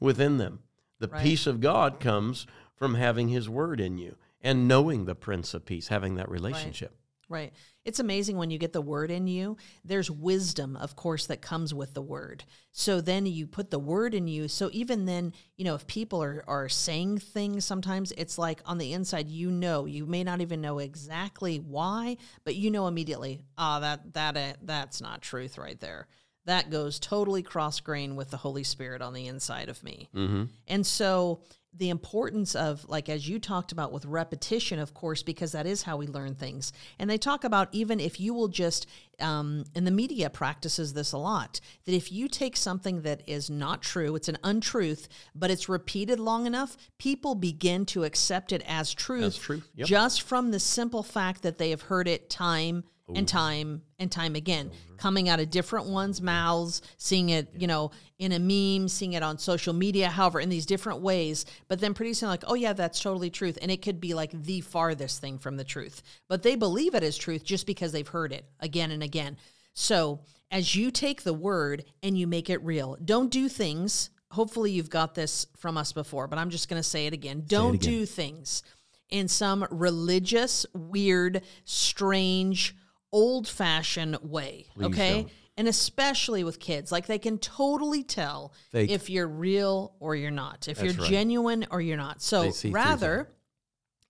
within 0.00 0.38
them. 0.38 0.60
The 1.00 1.08
right. 1.08 1.22
peace 1.22 1.46
of 1.46 1.60
God 1.60 2.00
comes 2.00 2.46
from 2.74 2.94
having 2.94 3.28
His 3.28 3.48
Word 3.48 3.80
in 3.80 3.98
you 3.98 4.16
and 4.40 4.68
knowing 4.68 5.04
the 5.04 5.14
Prince 5.14 5.54
of 5.54 5.64
Peace, 5.64 5.88
having 5.88 6.14
that 6.16 6.28
relationship. 6.28 6.90
Right. 6.90 6.98
Right. 7.28 7.52
It's 7.84 8.00
amazing 8.00 8.36
when 8.36 8.50
you 8.50 8.58
get 8.58 8.72
the 8.72 8.80
Word 8.80 9.10
in 9.10 9.26
you. 9.26 9.56
There's 9.84 10.10
wisdom, 10.10 10.76
of 10.76 10.96
course, 10.96 11.26
that 11.26 11.42
comes 11.42 11.72
with 11.72 11.94
the 11.94 12.02
Word. 12.02 12.44
So 12.72 13.00
then 13.00 13.26
you 13.26 13.46
put 13.46 13.70
the 13.70 13.78
Word 13.78 14.14
in 14.14 14.28
you. 14.28 14.48
So 14.48 14.70
even 14.72 15.04
then, 15.04 15.32
you 15.56 15.64
know, 15.64 15.74
if 15.74 15.86
people 15.86 16.22
are, 16.22 16.44
are 16.46 16.68
saying 16.68 17.18
things 17.18 17.64
sometimes, 17.64 18.12
it's 18.12 18.38
like 18.38 18.60
on 18.66 18.78
the 18.78 18.92
inside, 18.92 19.28
you 19.28 19.50
know, 19.50 19.86
you 19.86 20.06
may 20.06 20.24
not 20.24 20.40
even 20.40 20.60
know 20.60 20.78
exactly 20.78 21.58
why, 21.58 22.16
but 22.44 22.56
you 22.56 22.70
know 22.70 22.86
immediately, 22.86 23.40
ah, 23.56 23.76
oh, 23.76 23.80
that, 23.80 24.14
that, 24.14 24.36
uh, 24.36 24.52
that's 24.62 25.00
not 25.00 25.22
truth 25.22 25.58
right 25.58 25.80
there 25.80 26.06
that 26.48 26.70
goes 26.70 26.98
totally 26.98 27.42
cross 27.42 27.78
grain 27.80 28.16
with 28.16 28.30
the 28.30 28.38
Holy 28.38 28.64
Spirit 28.64 29.02
on 29.02 29.12
the 29.12 29.26
inside 29.26 29.68
of 29.68 29.84
me. 29.84 30.08
Mm-hmm. 30.14 30.44
And 30.66 30.86
so 30.86 31.40
the 31.74 31.90
importance 31.90 32.54
of 32.54 32.88
like 32.88 33.10
as 33.10 33.28
you 33.28 33.38
talked 33.38 33.72
about 33.72 33.92
with 33.92 34.06
repetition 34.06 34.78
of 34.78 34.94
course 34.94 35.22
because 35.22 35.52
that 35.52 35.66
is 35.66 35.82
how 35.82 35.98
we 35.98 36.06
learn 36.06 36.34
things 36.34 36.72
and 36.98 37.10
they 37.10 37.18
talk 37.18 37.44
about 37.44 37.68
even 37.72 38.00
if 38.00 38.18
you 38.18 38.32
will 38.32 38.48
just 38.48 38.86
um, 39.20 39.64
and 39.74 39.86
the 39.86 39.90
media 39.90 40.30
practices 40.30 40.94
this 40.94 41.12
a 41.12 41.18
lot 41.18 41.60
that 41.84 41.94
if 41.94 42.10
you 42.10 42.26
take 42.26 42.56
something 42.56 43.02
that 43.02 43.22
is 43.28 43.50
not 43.50 43.82
true 43.82 44.16
it's 44.16 44.30
an 44.30 44.38
untruth 44.42 45.08
but 45.34 45.50
it's 45.50 45.68
repeated 45.68 46.18
long 46.18 46.46
enough 46.46 46.74
people 46.96 47.34
begin 47.34 47.84
to 47.84 48.02
accept 48.02 48.50
it 48.50 48.62
as 48.66 48.94
truth, 48.94 49.24
as 49.24 49.36
truth. 49.36 49.68
Yep. 49.74 49.86
just 49.86 50.22
from 50.22 50.50
the 50.50 50.60
simple 50.60 51.02
fact 51.02 51.42
that 51.42 51.58
they 51.58 51.68
have 51.68 51.82
heard 51.82 52.08
it 52.08 52.30
time 52.30 52.82
and 53.14 53.26
time 53.26 53.82
and 53.98 54.10
time 54.12 54.34
again, 54.34 54.70
coming 54.96 55.28
out 55.28 55.40
of 55.40 55.50
different 55.50 55.86
ones' 55.86 56.20
mouths, 56.20 56.82
seeing 56.96 57.30
it, 57.30 57.48
you 57.56 57.66
know, 57.66 57.90
in 58.18 58.32
a 58.32 58.38
meme, 58.38 58.88
seeing 58.88 59.14
it 59.14 59.22
on 59.22 59.38
social 59.38 59.72
media, 59.72 60.08
however, 60.08 60.40
in 60.40 60.48
these 60.48 60.66
different 60.66 61.00
ways, 61.00 61.46
but 61.68 61.80
then 61.80 61.94
producing 61.94 62.28
like, 62.28 62.44
oh 62.46 62.54
yeah, 62.54 62.72
that's 62.72 63.00
totally 63.00 63.30
truth. 63.30 63.58
And 63.62 63.70
it 63.70 63.82
could 63.82 64.00
be 64.00 64.14
like 64.14 64.30
the 64.30 64.60
farthest 64.60 65.20
thing 65.20 65.38
from 65.38 65.56
the 65.56 65.64
truth. 65.64 66.02
But 66.28 66.42
they 66.42 66.56
believe 66.56 66.94
it 66.94 67.02
is 67.02 67.16
truth 67.16 67.44
just 67.44 67.66
because 67.66 67.92
they've 67.92 68.06
heard 68.06 68.32
it 68.32 68.44
again 68.60 68.90
and 68.90 69.02
again. 69.02 69.36
So 69.74 70.20
as 70.50 70.74
you 70.74 70.90
take 70.90 71.22
the 71.22 71.34
word 71.34 71.84
and 72.02 72.18
you 72.18 72.26
make 72.26 72.50
it 72.50 72.62
real, 72.64 72.96
don't 73.04 73.30
do 73.30 73.48
things. 73.48 74.10
Hopefully 74.30 74.72
you've 74.72 74.90
got 74.90 75.14
this 75.14 75.46
from 75.56 75.78
us 75.78 75.92
before, 75.92 76.26
but 76.26 76.38
I'm 76.38 76.50
just 76.50 76.68
going 76.68 76.80
to 76.80 76.88
say 76.88 77.06
it 77.06 77.14
again. 77.14 77.44
Don't 77.46 77.76
it 77.76 77.82
again. 77.82 77.92
do 78.00 78.06
things 78.06 78.62
in 79.10 79.28
some 79.28 79.66
religious, 79.70 80.66
weird, 80.74 81.42
strange, 81.64 82.76
old 83.12 83.48
fashioned 83.48 84.18
way. 84.22 84.66
Please 84.74 84.86
okay. 84.86 85.12
Don't. 85.22 85.32
And 85.56 85.66
especially 85.66 86.44
with 86.44 86.60
kids, 86.60 86.92
like 86.92 87.06
they 87.06 87.18
can 87.18 87.38
totally 87.38 88.04
tell 88.04 88.52
Fake. 88.70 88.90
if 88.90 89.10
you're 89.10 89.26
real 89.26 89.94
or 89.98 90.14
you're 90.14 90.30
not, 90.30 90.68
if 90.68 90.78
That's 90.78 90.94
you're 90.94 91.02
right. 91.02 91.10
genuine 91.10 91.66
or 91.72 91.80
you're 91.80 91.96
not. 91.96 92.22
So 92.22 92.52
rather, 92.66 93.28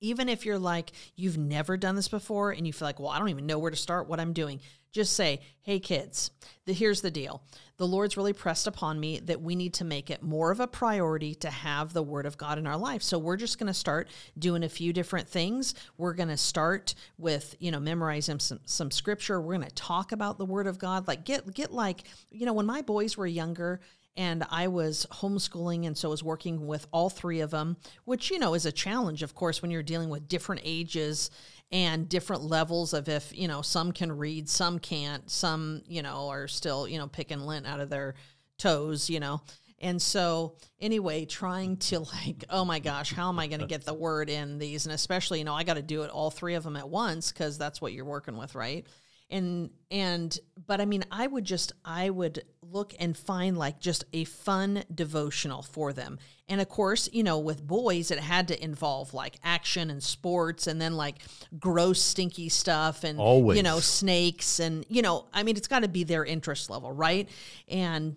even 0.00 0.28
if 0.28 0.46
you're 0.46 0.58
like, 0.58 0.92
you've 1.16 1.38
never 1.38 1.76
done 1.76 1.96
this 1.96 2.08
before 2.08 2.52
and 2.52 2.66
you 2.66 2.72
feel 2.72 2.86
like, 2.86 3.00
well, 3.00 3.10
I 3.10 3.18
don't 3.18 3.28
even 3.28 3.46
know 3.46 3.58
where 3.58 3.70
to 3.70 3.76
start 3.76 4.08
what 4.08 4.20
I'm 4.20 4.32
doing, 4.32 4.60
just 4.92 5.14
say, 5.14 5.40
hey, 5.62 5.78
kids, 5.80 6.30
the, 6.64 6.72
here's 6.72 7.02
the 7.02 7.10
deal. 7.10 7.42
The 7.76 7.86
Lord's 7.86 8.16
really 8.16 8.32
pressed 8.32 8.66
upon 8.66 8.98
me 8.98 9.20
that 9.20 9.40
we 9.40 9.54
need 9.54 9.74
to 9.74 9.84
make 9.84 10.10
it 10.10 10.22
more 10.22 10.50
of 10.50 10.60
a 10.60 10.66
priority 10.66 11.34
to 11.36 11.50
have 11.50 11.92
the 11.92 12.02
Word 12.02 12.26
of 12.26 12.38
God 12.38 12.58
in 12.58 12.66
our 12.66 12.76
life. 12.76 13.02
So 13.02 13.18
we're 13.18 13.36
just 13.36 13.58
going 13.58 13.68
to 13.68 13.74
start 13.74 14.08
doing 14.38 14.64
a 14.64 14.68
few 14.68 14.92
different 14.92 15.28
things. 15.28 15.74
We're 15.98 16.14
going 16.14 16.30
to 16.30 16.36
start 16.36 16.94
with, 17.18 17.54
you 17.60 17.70
know, 17.70 17.80
memorizing 17.80 18.40
some, 18.40 18.60
some 18.64 18.90
scripture. 18.90 19.40
We're 19.40 19.56
going 19.56 19.68
to 19.68 19.74
talk 19.74 20.12
about 20.12 20.38
the 20.38 20.46
Word 20.46 20.66
of 20.66 20.78
God. 20.78 21.06
Like, 21.06 21.24
get, 21.24 21.52
get 21.54 21.72
like, 21.72 22.04
you 22.30 22.46
know, 22.46 22.54
when 22.54 22.66
my 22.66 22.82
boys 22.82 23.16
were 23.16 23.26
younger, 23.26 23.80
and 24.18 24.44
I 24.50 24.66
was 24.66 25.06
homeschooling 25.12 25.86
and 25.86 25.96
so 25.96 26.10
was 26.10 26.24
working 26.24 26.66
with 26.66 26.88
all 26.90 27.08
three 27.08 27.40
of 27.40 27.52
them, 27.52 27.76
which 28.04 28.30
you 28.30 28.38
know 28.38 28.52
is 28.54 28.66
a 28.66 28.72
challenge 28.72 29.22
of 29.22 29.34
course 29.34 29.62
when 29.62 29.70
you're 29.70 29.82
dealing 29.82 30.10
with 30.10 30.28
different 30.28 30.60
ages 30.64 31.30
and 31.70 32.08
different 32.08 32.42
levels 32.42 32.92
of 32.92 33.08
if 33.08 33.32
you 33.34 33.46
know 33.46 33.62
some 33.62 33.92
can 33.92 34.10
read 34.10 34.48
some 34.48 34.78
can't 34.80 35.30
some 35.30 35.82
you 35.86 36.02
know 36.02 36.28
are 36.28 36.48
still 36.48 36.88
you 36.88 36.98
know 36.98 37.06
picking 37.06 37.40
lint 37.40 37.66
out 37.66 37.80
of 37.80 37.88
their 37.88 38.14
toes 38.58 39.08
you 39.08 39.20
know. 39.20 39.40
And 39.80 40.02
so 40.02 40.56
anyway 40.80 41.24
trying 41.24 41.76
to 41.76 42.00
like 42.26 42.44
oh 42.50 42.64
my 42.64 42.80
gosh 42.80 43.12
how 43.12 43.28
am 43.28 43.38
i 43.38 43.46
going 43.46 43.60
to 43.60 43.66
get 43.66 43.84
the 43.84 43.94
word 43.94 44.28
in 44.28 44.58
these? 44.58 44.84
And 44.84 44.92
especially 44.92 45.38
you 45.38 45.44
know 45.44 45.54
i 45.54 45.62
got 45.62 45.74
to 45.74 45.82
do 45.82 46.02
it 46.02 46.10
all 46.10 46.32
three 46.32 46.54
of 46.54 46.64
them 46.64 46.76
at 46.76 46.88
once 46.88 47.30
because 47.30 47.56
that's 47.56 47.80
what 47.80 47.92
you're 47.92 48.04
working 48.04 48.36
with 48.36 48.56
right 48.56 48.84
and 49.30 49.70
and 49.90 50.38
but 50.66 50.80
i 50.80 50.84
mean 50.84 51.04
i 51.10 51.26
would 51.26 51.44
just 51.44 51.72
i 51.84 52.08
would 52.08 52.42
look 52.62 52.94
and 52.98 53.16
find 53.16 53.56
like 53.56 53.78
just 53.80 54.04
a 54.12 54.24
fun 54.24 54.82
devotional 54.94 55.62
for 55.62 55.92
them 55.92 56.18
and 56.48 56.60
of 56.60 56.68
course 56.68 57.08
you 57.12 57.22
know 57.22 57.38
with 57.38 57.66
boys 57.66 58.10
it 58.10 58.18
had 58.18 58.48
to 58.48 58.62
involve 58.62 59.14
like 59.14 59.36
action 59.42 59.90
and 59.90 60.02
sports 60.02 60.66
and 60.66 60.80
then 60.80 60.96
like 60.96 61.16
gross 61.58 62.00
stinky 62.00 62.48
stuff 62.48 63.04
and 63.04 63.18
Always. 63.18 63.56
you 63.56 63.62
know 63.62 63.80
snakes 63.80 64.60
and 64.60 64.84
you 64.88 65.02
know 65.02 65.26
i 65.32 65.42
mean 65.42 65.56
it's 65.56 65.68
got 65.68 65.80
to 65.80 65.88
be 65.88 66.04
their 66.04 66.24
interest 66.24 66.70
level 66.70 66.92
right 66.92 67.28
and 67.68 68.16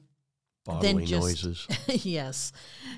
Bodily 0.64 1.06
just- 1.06 1.22
noises. 1.22 1.68
yes. 2.06 2.52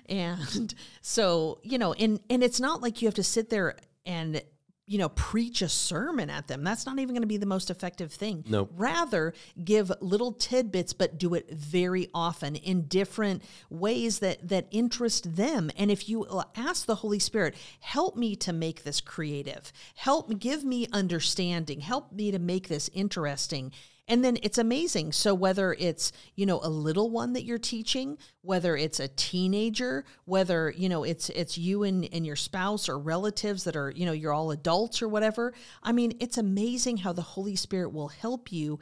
And 0.10 0.74
so, 1.02 1.60
you 1.64 1.78
know, 1.78 1.94
and 1.94 2.20
and 2.30 2.44
it's 2.44 2.60
not 2.60 2.82
like 2.82 3.02
you 3.02 3.08
have 3.08 3.16
to 3.16 3.24
sit 3.24 3.50
there 3.50 3.78
and 4.06 4.42
you 4.86 4.98
know 4.98 5.10
preach 5.10 5.62
a 5.62 5.70
sermon 5.70 6.30
at 6.30 6.48
them. 6.48 6.64
That's 6.64 6.86
not 6.86 7.00
even 7.00 7.14
going 7.14 7.22
to 7.22 7.28
be 7.28 7.38
the 7.38 7.46
most 7.46 7.70
effective 7.70 8.12
thing. 8.12 8.44
Nope. 8.48 8.72
Rather, 8.76 9.34
give 9.64 9.92
little 10.02 10.34
tidbits 10.34 10.94
but 10.94 11.18
do 11.18 11.34
it 11.34 11.50
very 11.52 12.10
often 12.14 12.56
in 12.56 12.88
different 12.88 13.44
ways 13.70 14.20
that 14.20 14.48
that 14.50 14.68
interest 14.72 15.36
them. 15.36 15.72
And 15.78 15.90
if 15.90 16.10
you 16.10 16.28
ask 16.56 16.86
the 16.86 16.96
Holy 16.96 17.20
Spirit, 17.20 17.56
help 17.80 18.16
me 18.16 18.36
to 18.38 18.52
make 18.54 18.84
this 18.84 19.02
creative. 19.02 19.72
Help 19.96 20.40
give 20.40 20.64
me 20.64 20.88
understanding. 20.92 21.80
Help 21.82 22.12
me 22.12 22.32
to 22.32 22.40
make 22.40 22.68
this 22.68 22.90
interesting. 22.94 23.72
And 24.08 24.24
then 24.24 24.38
it's 24.44 24.58
amazing. 24.58 25.14
So 25.14 25.34
whether 25.34 25.74
it's, 25.74 26.12
you 26.36 26.46
know, 26.46 26.60
a 26.62 26.68
little 26.68 27.10
one 27.10 27.34
that 27.34 27.46
you're 27.46 27.58
teaching, 27.58 28.18
whether 28.42 28.76
it's 28.76 29.00
a 29.00 29.08
teenager, 29.08 30.04
whether, 30.26 30.74
you 30.76 30.90
know, 30.90 31.06
it's 31.06 31.30
it's 31.30 31.58
you 31.58 31.84
and, 31.84 32.10
and 32.12 32.26
your 32.26 32.36
spouse 32.36 32.90
or 32.90 33.00
relatives 33.00 33.64
that 33.64 33.78
are, 33.78 33.92
you 33.92 34.06
know, 34.06 34.12
you're 34.12 34.34
all 34.34 34.52
adults 34.52 35.02
or 35.02 35.08
whatever. 35.08 35.54
I 35.82 35.94
mean, 35.94 36.18
it's 36.20 36.38
amazing 36.38 36.98
how 36.98 37.14
the 37.14 37.22
Holy 37.22 37.56
Spirit 37.56 37.94
will 37.94 38.10
help 38.10 38.52
you 38.52 38.80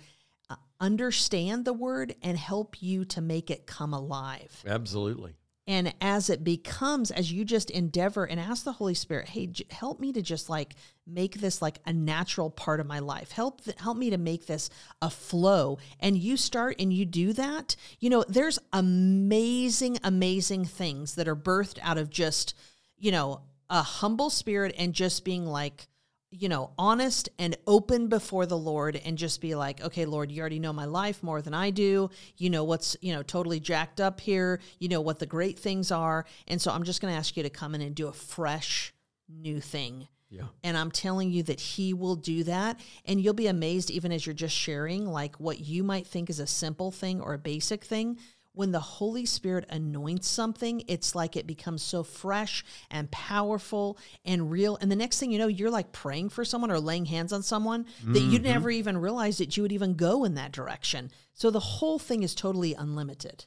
uh, 0.50 0.56
understand 0.80 1.66
the 1.66 1.74
word 1.74 2.16
and 2.24 2.36
help 2.36 2.82
you 2.82 3.06
to 3.06 3.22
make 3.22 3.51
it 3.51 3.68
come 3.68 3.94
alive. 3.94 4.63
Absolutely. 4.66 5.36
And 5.68 5.94
as 6.01 6.32
it 6.32 6.44
becomes, 6.44 7.12
as 7.12 7.32
you 7.32 7.46
just 7.46 7.70
endeavor 7.70 8.25
and 8.25 8.40
ask 8.40 8.63
the 8.63 8.74
Holy 8.74 8.96
Spirit, 8.96 9.30
hey, 9.30 9.46
j- 9.46 9.66
help 9.70 10.00
me 10.00 10.12
to 10.13 10.22
just 10.22 10.50
like 10.50 10.74
make 11.13 11.41
this 11.41 11.62
like 11.62 11.80
a 11.86 11.94
natural 11.94 12.50
part 12.50 12.80
of 12.80 12.88
my 12.88 13.00
life. 13.00 13.32
Help 13.32 13.63
th- 13.63 13.80
help 13.80 13.98
me 13.98 14.10
to 14.10 14.18
make 14.18 14.46
this 14.46 14.70
a 15.01 15.10
flow. 15.10 15.77
And 16.00 16.18
you 16.18 16.38
start 16.38 16.75
and 16.80 16.91
you 16.94 17.06
do 17.06 17.34
that. 17.34 17.75
You 18.00 18.10
know, 18.10 18.24
there's 18.27 18.60
amazing, 18.72 19.98
amazing 20.03 20.65
things 20.65 21.15
that 21.15 21.27
are 21.27 21.36
birthed 21.36 21.80
out 21.82 21.98
of 21.98 22.10
just, 22.10 22.56
you 22.98 23.12
know, 23.12 23.41
a 23.70 23.82
humble 23.82 24.30
spirit 24.30 24.75
and 24.77 24.94
just 24.94 25.24
being 25.24 25.46
like, 25.46 25.88
you 26.34 26.48
know, 26.48 26.72
honest 26.77 27.27
and 27.38 27.58
open 27.68 28.08
before 28.08 28.46
the 28.46 28.58
Lord 28.58 29.00
and 29.03 29.18
just 29.18 29.41
be 29.41 29.53
like, 29.53 29.82
okay, 29.82 30.06
Lord, 30.06 30.32
you 30.32 30.39
already 30.39 30.60
know 30.60 30.72
my 30.72 30.86
life 30.86 31.22
more 31.22 31.41
than 31.41 31.53
I 31.53 31.72
do. 31.72 32.10
You 32.38 32.50
know 32.50 32.63
what's, 32.63 32.96
you 33.01 33.13
know, 33.13 33.22
totally 33.22 33.60
jacked 33.60 34.00
up 34.00 34.22
here. 34.22 34.62
You 34.80 34.88
know 34.88 35.01
what 35.01 35.20
the 35.20 35.25
great 35.25 35.60
things 35.60 35.91
are. 35.91 36.25
And 36.48 36.62
so 36.62 36.72
I'm 36.72 36.84
just 36.84 37.01
going 37.01 37.13
to 37.13 37.18
ask 37.18 37.36
you 37.36 37.44
to 37.44 37.50
come 37.50 37.75
in 37.75 37.82
and 37.82 37.94
do 37.94 38.08
a 38.08 38.13
fresh 38.13 38.94
new 39.27 39.60
thing. 39.60 40.08
Yeah. 40.31 40.43
And 40.63 40.77
I'm 40.77 40.91
telling 40.91 41.29
you 41.29 41.43
that 41.43 41.59
he 41.59 41.93
will 41.93 42.15
do 42.15 42.45
that. 42.45 42.79
And 43.05 43.19
you'll 43.19 43.33
be 43.33 43.47
amazed, 43.47 43.91
even 43.91 44.13
as 44.13 44.25
you're 44.25 44.33
just 44.33 44.55
sharing, 44.55 45.05
like 45.05 45.35
what 45.35 45.59
you 45.59 45.83
might 45.83 46.07
think 46.07 46.29
is 46.29 46.39
a 46.39 46.47
simple 46.47 46.89
thing 46.89 47.21
or 47.21 47.33
a 47.33 47.38
basic 47.38 47.83
thing. 47.83 48.17
When 48.53 48.71
the 48.71 48.79
Holy 48.79 49.25
Spirit 49.25 49.65
anoints 49.69 50.27
something, 50.27 50.83
it's 50.88 51.15
like 51.15 51.38
it 51.38 51.47
becomes 51.47 51.81
so 51.81 52.03
fresh 52.03 52.65
and 52.89 53.09
powerful 53.11 53.97
and 54.25 54.51
real. 54.51 54.77
And 54.81 54.91
the 54.91 54.95
next 54.95 55.19
thing 55.19 55.31
you 55.31 55.39
know, 55.39 55.47
you're 55.47 55.69
like 55.69 55.91
praying 55.91 56.29
for 56.29 56.43
someone 56.43 56.71
or 56.71 56.79
laying 56.79 57.05
hands 57.05 57.31
on 57.31 57.43
someone 57.43 57.85
that 58.05 58.19
you 58.19 58.39
mm-hmm. 58.39 58.47
never 58.47 58.69
even 58.69 58.97
realized 58.97 59.39
that 59.39 59.55
you 59.55 59.63
would 59.63 59.71
even 59.71 59.93
go 59.93 60.25
in 60.25 60.35
that 60.35 60.51
direction. 60.51 61.11
So 61.33 61.50
the 61.50 61.59
whole 61.59 62.00
thing 62.00 62.23
is 62.23 62.35
totally 62.35 62.73
unlimited. 62.73 63.45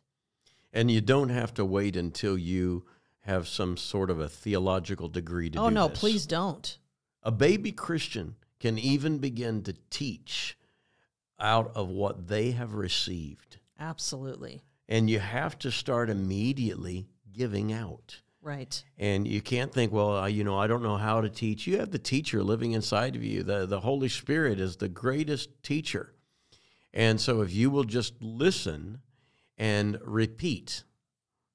And 0.72 0.90
you 0.90 1.00
don't 1.00 1.28
have 1.28 1.54
to 1.54 1.64
wait 1.64 1.96
until 1.96 2.36
you 2.36 2.84
have 3.24 3.48
some 3.48 3.76
sort 3.76 4.10
of 4.10 4.20
a 4.20 4.28
theological 4.28 5.08
degree 5.08 5.50
to 5.50 5.58
oh, 5.58 5.62
do. 5.62 5.66
Oh, 5.66 5.70
no, 5.70 5.88
this. 5.88 5.98
please 5.98 6.26
don't. 6.26 6.78
A 7.22 7.30
baby 7.30 7.72
Christian 7.72 8.36
can 8.60 8.78
even 8.78 9.18
begin 9.18 9.62
to 9.62 9.74
teach 9.90 10.56
out 11.40 11.72
of 11.74 11.88
what 11.88 12.28
they 12.28 12.52
have 12.52 12.74
received. 12.74 13.58
Absolutely. 13.78 14.62
And 14.88 15.08
you 15.08 15.18
have 15.18 15.58
to 15.60 15.70
start 15.70 16.10
immediately 16.10 17.08
giving 17.32 17.72
out. 17.72 18.20
Right. 18.42 18.84
And 18.98 19.26
you 19.26 19.40
can't 19.40 19.72
think, 19.72 19.90
well, 19.90 20.16
I, 20.16 20.28
you 20.28 20.44
know, 20.44 20.58
I 20.58 20.66
don't 20.66 20.82
know 20.82 20.98
how 20.98 21.22
to 21.22 21.30
teach. 21.30 21.66
You 21.66 21.78
have 21.78 21.90
the 21.90 21.98
teacher 21.98 22.42
living 22.42 22.72
inside 22.72 23.16
of 23.16 23.24
you. 23.24 23.42
The, 23.42 23.64
the 23.64 23.80
Holy 23.80 24.10
Spirit 24.10 24.60
is 24.60 24.76
the 24.76 24.88
greatest 24.88 25.62
teacher. 25.62 26.12
And 26.92 27.18
so 27.18 27.40
if 27.40 27.52
you 27.54 27.70
will 27.70 27.84
just 27.84 28.14
listen 28.20 29.00
and 29.56 29.98
repeat, 30.02 30.84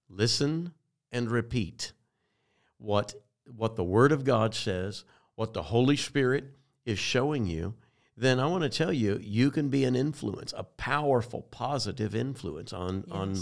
listen 0.09 0.73
and 1.11 1.29
repeat 1.29 1.93
what, 2.77 3.13
what 3.55 3.75
the 3.75 3.83
Word 3.83 4.11
of 4.11 4.23
God 4.23 4.53
says, 4.55 5.03
what 5.35 5.53
the 5.53 5.63
Holy 5.63 5.95
Spirit 5.95 6.45
is 6.85 6.99
showing 6.99 7.45
you, 7.45 7.75
then 8.17 8.39
I 8.39 8.47
want 8.47 8.63
to 8.63 8.69
tell 8.69 8.91
you, 8.91 9.17
you 9.21 9.49
can 9.49 9.69
be 9.69 9.85
an 9.85 9.95
influence, 9.95 10.53
a 10.57 10.63
powerful, 10.63 11.43
positive 11.43 12.13
influence 12.13 12.73
on, 12.73 13.05
on 13.09 13.35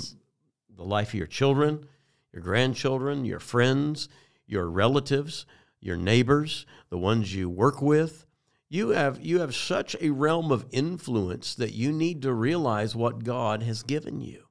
the 0.76 0.84
life 0.84 1.10
of 1.10 1.14
your 1.16 1.28
children, 1.28 1.88
your 2.32 2.44
grandchildren, 2.44 3.26
your 3.26 3.40
friends, 3.40 4.08
your 4.46 4.70
relatives, 4.70 5.48
your 5.80 5.98
neighbors, 5.98 6.66
the 6.90 6.98
ones 6.98 7.34
you 7.34 7.50
work 7.50 7.82
with. 7.82 8.26
You 8.70 8.90
have 8.90 9.20
you 9.22 9.40
have 9.40 9.56
such 9.56 9.96
a 10.02 10.10
realm 10.10 10.52
of 10.52 10.66
influence 10.72 11.56
that 11.56 11.74
you 11.74 11.92
need 11.92 12.22
to 12.24 12.34
realize 12.34 12.96
what 12.96 13.24
God 13.24 13.64
has 13.64 13.82
given 13.82 14.22
you. 14.22 14.44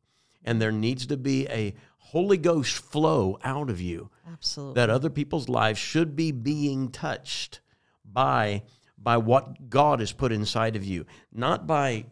And 0.45 0.61
there 0.61 0.73
needs 0.73 1.07
to 1.07 1.17
be 1.17 1.47
a 1.49 1.75
Holy 2.11 2.37
Ghost 2.37 2.77
flow 2.77 3.37
out 3.43 3.69
of 3.69 3.81
you 3.81 4.11
Absolutely. 4.33 4.75
that 4.75 4.91
other 4.91 5.11
people's 5.11 5.49
lives 5.49 5.79
should 5.79 6.15
be 6.15 6.31
being 6.31 6.89
touched 6.91 7.61
by 8.05 8.63
by 8.97 9.17
what 9.17 9.69
God 9.69 9.99
has 10.01 10.13
put 10.13 10.31
inside 10.31 10.77
of 10.77 10.85
you, 10.85 11.05
not 11.33 11.67
by 11.67 12.07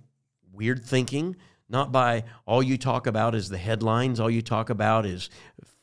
weird 0.53 0.85
thinking, 0.85 1.37
not 1.69 1.93
by 1.93 2.25
all 2.45 2.63
you 2.63 2.77
talk 2.77 3.07
about 3.07 3.37
is 3.37 3.49
the 3.49 3.59
headlines, 3.59 4.19
all 4.19 4.31
you 4.31 4.43
talk 4.43 4.69
about 4.69 5.07
is 5.07 5.31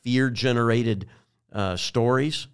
fear 0.02 0.28
generated 0.28 1.06
uh, 1.50 1.76
stories. 1.76 2.48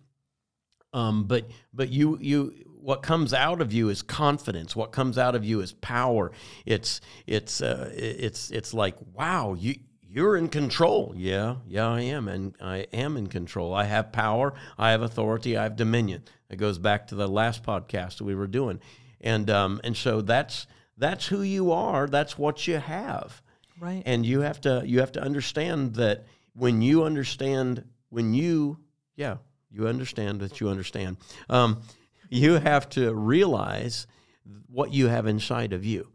Um, 0.93 1.25
but 1.25 1.51
but 1.75 1.91
you 1.91 2.19
you 2.21 2.55
what 2.81 3.03
comes 3.03 3.35
out 3.35 3.61
of 3.61 3.73
you 3.73 3.89
is 3.89 4.01
confidence. 4.03 4.77
What 4.77 4.93
comes 4.93 5.19
out 5.19 5.35
of 5.35 5.45
you 5.45 5.61
is 5.61 5.73
power. 5.73 6.31
It's 6.65 7.01
it's 7.27 7.61
uh, 7.61 7.91
it's 7.93 8.51
it's 8.53 8.73
like 8.73 8.95
wow 9.13 9.55
you 9.59 9.75
you're 10.11 10.37
in 10.37 10.49
control. 10.49 11.15
Yeah 11.17 11.57
yeah 11.67 11.89
I 11.89 12.01
am 12.01 12.29
and 12.29 12.55
I 12.61 12.87
am 12.93 13.17
in 13.17 13.27
control. 13.27 13.75
I 13.75 13.85
have 13.85 14.13
power. 14.13 14.55
I 14.77 14.91
have 14.91 15.03
authority. 15.03 15.57
I 15.57 15.65
have 15.65 15.77
dominion. 15.77 16.25
It 16.51 16.57
goes 16.57 16.79
back 16.79 17.09
to 17.09 17.15
the 17.15 17.29
last 17.29 17.63
podcast 17.63 18.19
that 18.19 18.25
we 18.25 18.35
were 18.35 18.47
doing, 18.47 18.81
and 19.21 19.51
um, 19.51 19.81
and 19.85 19.97
so 19.97 20.21
that's 20.23 20.67
that's 20.97 21.27
who 21.27 21.43
you 21.43 21.73
are. 21.73 22.07
That's 22.07 22.39
what 22.39 22.67
you 22.67 22.79
have 22.79 23.43
right. 23.81 24.03
and 24.07 24.25
you 24.25 24.41
have 24.41 24.61
to 24.63 24.83
you 24.85 25.01
have 25.01 25.13
to 25.13 25.23
understand 25.23 25.95
that 25.95 26.25
when 26.55 26.83
you 26.83 27.05
understand 27.05 27.85
when 28.11 28.35
you 28.35 28.79
yeah 29.17 29.37
you 29.71 29.87
understand 29.87 30.41
that 30.41 30.61
you 30.61 30.69
understand 30.69 31.17
um, 31.49 31.83
you 32.29 32.55
have 32.55 32.89
to 32.89 33.15
realize 33.15 34.07
what 34.69 34.93
you 34.93 35.09
have 35.09 35.27
inside 35.27 35.73
of 35.73 35.85
you 35.85 36.09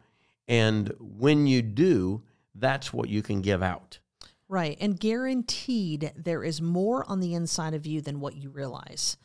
and 0.48 0.94
when 1.00 1.48
you 1.48 1.62
do 1.62 2.22
that's 2.56 2.94
what 2.94 3.10
you 3.10 3.22
can 3.22 3.42
give 3.42 3.64
out 3.64 4.00
Right. 4.54 4.78
And 4.80 5.00
guaranteed 5.00 6.12
there 6.16 6.44
is 6.44 6.62
more 6.62 7.10
on 7.10 7.22
the 7.22 7.34
inside 7.34 7.74
of 7.74 7.88
you 7.88 8.02
than 8.02 8.20
what 8.20 8.36
you 8.36 8.52
realize. 8.52 9.18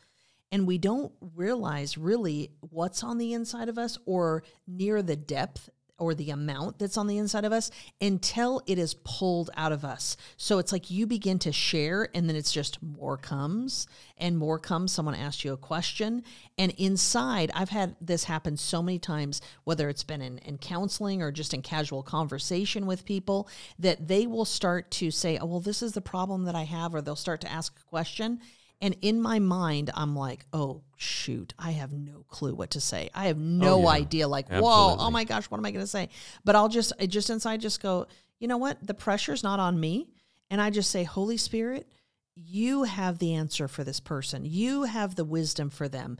And 0.51 0.65
we 0.65 0.79
don't 0.79 1.11
realize 1.35 1.99
really 1.99 2.49
what's 2.61 3.03
on 3.03 3.19
the 3.19 3.33
inside 3.33 3.69
of 3.69 3.77
us 3.77 3.99
or 4.07 4.43
near 4.65 5.03
the 5.03 5.15
depth 5.15 5.69
or 5.99 6.13
the 6.13 6.31
amount 6.31 6.79
that's 6.79 6.97
on 6.97 7.07
the 7.07 7.17
inside 7.17 7.45
of 7.45 7.51
us 7.51 7.69
until 8.01 8.61
it 8.65 8.79
is 8.79 8.93
pulled 8.93 9.49
out 9.55 9.71
of 9.71 9.85
us. 9.85 10.17
So 10.37 10.57
it's 10.57 10.71
like 10.71 10.89
you 10.89 11.05
begin 11.05 11.39
to 11.39 11.51
share 11.51 12.09
and 12.13 12.27
then 12.27 12.35
it's 12.35 12.51
just 12.51 12.81
more 12.81 13.17
comes 13.17 13.87
and 14.17 14.37
more 14.37 14.59
comes. 14.59 14.91
Someone 14.91 15.15
asks 15.15 15.43
you 15.43 15.53
a 15.53 15.57
question. 15.57 16.23
And 16.57 16.73
inside, 16.77 17.51
I've 17.53 17.69
had 17.69 17.95
this 18.01 18.23
happen 18.25 18.57
so 18.57 18.81
many 18.81 18.99
times, 18.99 19.41
whether 19.63 19.89
it's 19.89 20.03
been 20.03 20.21
in, 20.21 20.39
in 20.39 20.57
counseling 20.57 21.21
or 21.21 21.31
just 21.31 21.53
in 21.53 21.61
casual 21.61 22.03
conversation 22.03 22.85
with 22.85 23.05
people, 23.05 23.47
that 23.77 24.07
they 24.07 24.27
will 24.27 24.45
start 24.45 24.91
to 24.91 25.11
say, 25.11 25.37
Oh, 25.37 25.45
well, 25.45 25.59
this 25.59 25.81
is 25.81 25.93
the 25.93 26.01
problem 26.01 26.43
that 26.45 26.55
I 26.55 26.63
have, 26.63 26.93
or 26.93 27.01
they'll 27.01 27.15
start 27.15 27.41
to 27.41 27.51
ask 27.51 27.77
a 27.79 27.89
question. 27.89 28.39
And 28.81 28.95
in 29.01 29.21
my 29.21 29.39
mind, 29.39 29.89
I'm 29.93 30.15
like, 30.15 30.45
oh, 30.53 30.81
shoot, 30.95 31.53
I 31.59 31.71
have 31.71 31.91
no 31.91 32.23
clue 32.29 32.55
what 32.55 32.71
to 32.71 32.79
say. 32.81 33.09
I 33.13 33.25
have 33.27 33.37
no 33.37 33.75
Oh, 33.75 33.81
yeah. 33.83 33.87
idea. 33.89 34.27
Like, 34.27 34.49
whoa, 34.49 34.95
oh 34.97 35.11
my 35.11 35.25
gosh, 35.25 35.45
what 35.45 35.57
am 35.57 35.65
I 35.65 35.71
going 35.71 35.83
to 35.83 35.87
say? 35.87 36.09
But 36.45 36.55
I'll 36.55 36.69
just, 36.69 36.93
I 36.99 37.05
just 37.05 37.29
inside 37.29 37.59
just 37.61 37.81
go, 37.81 38.07
you 38.39 38.47
know 38.47 38.57
what? 38.57 38.77
The 38.81 38.93
pressure's 38.93 39.43
not 39.43 39.59
on 39.59 39.79
me. 39.79 40.07
And 40.49 40.61
I 40.61 40.69
just 40.69 40.89
say, 40.91 41.03
Holy 41.03 41.35
Spirit, 41.37 41.91
you 42.35 42.83
have 42.83 43.19
the 43.19 43.33
answer 43.33 43.67
for 43.67 43.83
this 43.83 43.99
person. 43.99 44.45
You 44.45 44.83
have 44.83 45.15
the 45.15 45.25
wisdom 45.25 45.69
for 45.69 45.89
them. 45.89 46.17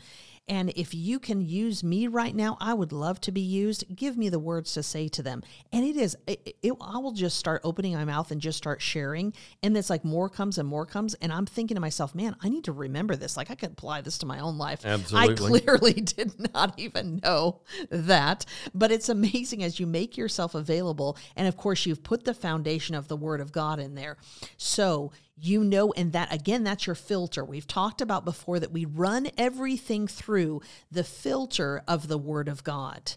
And 0.49 0.73
if 0.75 0.95
you 0.95 1.19
can 1.19 1.41
use 1.41 1.83
me 1.83 2.07
right 2.07 2.35
now, 2.35 2.57
I 2.59 2.73
would 2.73 2.91
love 2.91 3.21
to 3.21 3.31
be 3.31 3.39
used. 3.39 3.85
Give 3.95 4.17
me 4.17 4.29
the 4.29 4.39
words 4.39 4.73
to 4.73 4.83
say 4.83 5.07
to 5.09 5.21
them. 5.21 5.43
And 5.71 5.85
it 5.85 5.95
is, 5.95 6.17
it, 6.25 6.57
it, 6.63 6.73
I 6.81 6.97
will 6.97 7.11
just 7.11 7.37
start 7.37 7.61
opening 7.63 7.93
my 7.93 8.03
mouth 8.03 8.31
and 8.31 8.41
just 8.41 8.57
start 8.57 8.81
sharing. 8.81 9.33
And 9.61 9.77
it's 9.77 9.91
like 9.91 10.03
more 10.03 10.27
comes 10.27 10.57
and 10.57 10.67
more 10.67 10.87
comes. 10.87 11.13
And 11.15 11.31
I'm 11.31 11.45
thinking 11.45 11.75
to 11.75 11.81
myself, 11.81 12.15
man, 12.15 12.35
I 12.41 12.49
need 12.49 12.63
to 12.63 12.71
remember 12.71 13.15
this. 13.15 13.37
Like 13.37 13.51
I 13.51 13.55
could 13.55 13.71
apply 13.73 14.01
this 14.01 14.17
to 14.17 14.25
my 14.25 14.39
own 14.39 14.57
life. 14.57 14.85
Absolutely. 14.85 15.33
I 15.33 15.35
clearly 15.35 15.93
did 16.01 16.53
not 16.53 16.73
even 16.77 17.21
know 17.23 17.61
that. 17.91 18.45
But 18.73 18.91
it's 18.91 19.07
amazing 19.07 19.63
as 19.63 19.79
you 19.79 19.85
make 19.85 20.17
yourself 20.17 20.55
available. 20.55 21.15
And 21.35 21.47
of 21.47 21.57
course, 21.57 21.85
you've 21.85 22.03
put 22.03 22.25
the 22.25 22.33
foundation 22.33 22.95
of 22.95 23.07
the 23.07 23.17
Word 23.17 23.39
of 23.39 23.51
God 23.51 23.79
in 23.79 23.93
there. 23.93 24.17
So 24.57 25.11
you 25.41 25.63
know, 25.63 25.91
and 25.93 26.13
that 26.13 26.33
again, 26.33 26.63
that's 26.63 26.85
your 26.85 26.95
filter. 26.95 27.43
We've 27.43 27.67
talked 27.67 28.01
about 28.01 28.25
before 28.25 28.59
that 28.59 28.71
we 28.71 28.85
run 28.85 29.29
everything 29.37 30.07
through 30.07 30.61
the 30.91 31.03
filter 31.03 31.81
of 31.87 32.07
the 32.07 32.17
Word 32.17 32.47
of 32.47 32.63
God. 32.63 33.13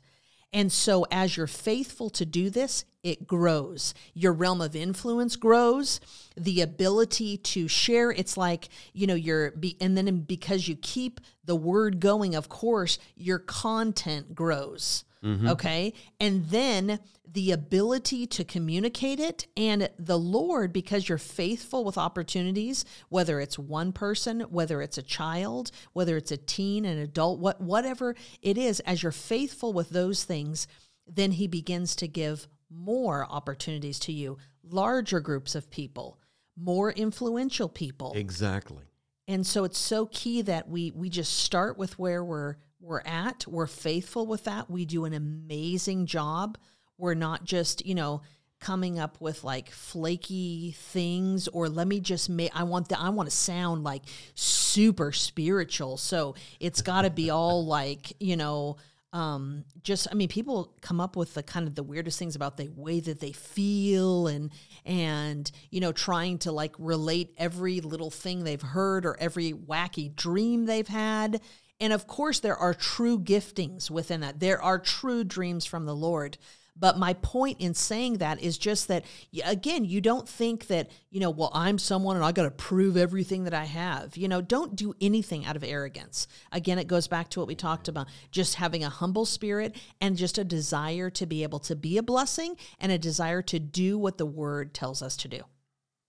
And 0.53 0.71
so, 0.71 1.07
as 1.11 1.37
you're 1.37 1.47
faithful 1.47 2.11
to 2.11 2.27
do 2.27 2.51
this, 2.51 2.85
it 3.03 3.27
grows. 3.27 3.95
Your 4.13 4.33
realm 4.35 4.61
of 4.61 4.77
influence 4.77 5.35
grows. 5.35 5.99
The 6.37 6.61
ability 6.61 7.39
to 7.39 7.69
share, 7.69 8.13
it's 8.13 8.37
like, 8.37 8.69
you 8.93 9.07
know, 9.07 9.15
you're, 9.15 9.53
be, 9.53 9.77
and 9.81 9.97
then 9.97 10.21
because 10.21 10.69
you 10.69 10.77
keep 10.77 11.21
the 11.45 11.57
word 11.57 12.01
going, 12.01 12.35
of 12.35 12.51
course, 12.51 12.99
your 13.17 13.39
content 13.39 14.35
grows. 14.35 15.05
Mm-hmm. 15.23 15.49
Okay. 15.49 15.93
And 16.19 16.47
then 16.47 16.99
the 17.27 17.53
ability 17.53 18.27
to 18.27 18.45
communicate 18.45 19.21
it 19.21 19.47
and 19.57 19.89
the 19.99 20.19
Lord, 20.19 20.73
because 20.73 21.09
you're 21.09 21.19
faithful 21.19 21.85
with 21.85 21.97
opportunities, 21.97 22.85
whether 23.09 23.41
it's 23.41 23.59
one 23.59 23.93
person, 23.93 24.41
whether 24.43 24.83
it's 24.83 24.99
a 24.99 25.03
child, 25.03 25.71
whether 25.93 26.17
it's 26.17 26.33
a 26.33 26.37
teen, 26.37 26.85
an 26.85 26.99
adult, 26.99 27.39
what, 27.39 27.61
whatever 27.61 28.15
it 28.43 28.59
is, 28.59 28.81
as 28.81 29.03
you're 29.03 29.13
faithful 29.13 29.73
with 29.73 29.91
those 29.91 30.25
things, 30.25 30.67
then 31.07 31.33
He 31.33 31.47
begins 31.47 31.97
to 31.97 32.09
give 32.09 32.49
more 32.69 33.27
opportunities 33.29 33.99
to 34.01 34.13
you, 34.13 34.39
larger 34.63 35.21
groups 35.21 35.55
of 35.55 35.71
people, 35.71 36.19
more 36.57 36.91
influential 36.93 37.69
people. 37.69 38.13
Exactly. 38.15 38.85
And 39.29 39.47
so 39.47 39.65
it's 39.65 39.79
so 39.79 40.07
key 40.07 40.43
that 40.43 40.69
we 40.69 40.91
we 40.91 41.09
just 41.09 41.39
start 41.39 41.79
with 41.79 41.99
where 41.99 42.25
we're 42.25 42.57
we're 42.83 43.03
at. 43.05 43.47
We're 43.47 43.67
faithful 43.67 44.27
with 44.27 44.45
that. 44.45 44.69
We 44.69 44.85
do 44.85 45.05
an 45.05 45.15
amazing 45.15 46.07
job. 46.07 46.59
We're 46.99 47.15
not 47.15 47.45
just, 47.45 47.87
you 47.87 47.95
know, 47.95 48.23
coming 48.61 48.99
up 48.99 49.21
with 49.21 49.43
like 49.43 49.71
flaky 49.71 50.73
things 50.77 51.49
or 51.49 51.69
let 51.69 51.89
me 51.89 51.99
just 51.99 52.29
make 52.29 52.51
I 52.55 52.63
want 52.63 52.89
the 52.89 52.99
I 52.99 53.09
want 53.09 53.29
to 53.29 53.35
sound 53.35 53.83
like 53.83 54.03
super 54.35 55.13
spiritual. 55.13 55.97
So 55.97 56.35
it's 56.61 56.83
got 56.83 57.03
to 57.03 57.11
be 57.11 57.31
all 57.31 57.65
like, 57.65 58.13
you 58.21 58.37
know, 58.37 58.77
um, 59.13 59.65
just 59.83 60.09
I 60.11 60.15
mean, 60.15 60.29
people 60.29 60.75
come 60.81 61.01
up 61.01 61.17
with 61.17 61.35
the 61.35 61.43
kind 61.43 61.69
of 61.69 61.75
the 61.75 61.83
weirdest 61.83 62.19
things 62.19 62.35
about 62.35 62.57
the 62.57 62.69
way 62.75 63.01
that 63.01 63.21
they 63.21 63.33
feel 63.33 64.27
and 64.27 64.51
and 64.87 65.51
you 65.71 65.81
know 65.81 65.93
trying 65.93 66.39
to 66.39 66.53
like 66.53 66.75
relate 66.79 67.35
every 67.37 67.81
little 67.81 68.11
thing 68.11 68.45
they've 68.45 68.63
heard 68.63 69.05
or 69.05 69.17
every 69.21 69.53
wacky 69.53 70.15
dream 70.17 70.65
they've 70.65 70.89
had 70.89 71.43
and 71.83 71.93
of 71.93 72.07
course, 72.07 72.39
there 72.39 72.57
are 72.57 72.73
true 72.73 73.19
giftings 73.19 73.91
within 73.91 74.21
that. 74.21 74.39
There 74.39 74.63
are 74.63 74.79
true 74.79 75.25
dreams 75.25 75.67
from 75.67 75.85
the 75.85 75.97
Lord. 75.97 76.39
But 76.75 76.97
my 76.97 77.13
point 77.15 77.61
in 77.61 77.75
saying 77.75 78.19
that 78.19 78.41
is 78.41 78.57
just 78.57 78.87
that, 78.87 79.05
again, 79.45 79.85
you 79.85 80.01
don't 80.01 80.27
think 80.27 80.69
that, 80.69 80.91
you 81.11 81.19
know, 81.19 81.29
well, 81.29 81.51
I'm 81.53 81.79
someone 81.79 82.17
and 82.17 82.25
I 82.25 82.31
got 82.33 82.45
to 82.45 82.51
prove 82.53 82.97
everything 82.97 83.45
that 83.45 83.53
I 83.53 83.65
have. 83.65 84.17
You 84.17 84.29
know, 84.29 84.41
don't 84.41 84.77
do 84.77 84.95
anything 85.01 85.45
out 85.45 85.57
of 85.57 85.65
arrogance. 85.65 86.29
Again, 86.53 86.79
it 86.79 86.87
goes 86.87 87.09
back 87.09 87.29
to 87.31 87.41
what 87.41 87.49
we 87.49 87.57
talked 87.57 87.89
about 87.89 88.07
just 88.31 88.55
having 88.55 88.85
a 88.85 88.89
humble 88.89 89.27
spirit 89.27 89.77
and 90.01 90.17
just 90.17 90.39
a 90.39 90.45
desire 90.45 91.11
to 91.11 91.27
be 91.27 91.43
able 91.43 91.59
to 91.59 91.75
be 91.77 91.99
a 91.99 92.03
blessing 92.03 92.57
and 92.79 92.93
a 92.93 92.97
desire 92.99 93.43
to 93.43 93.59
do 93.59 93.99
what 93.99 94.17
the 94.17 94.27
word 94.27 94.73
tells 94.73 95.03
us 95.03 95.17
to 95.19 95.29
do. 95.29 95.41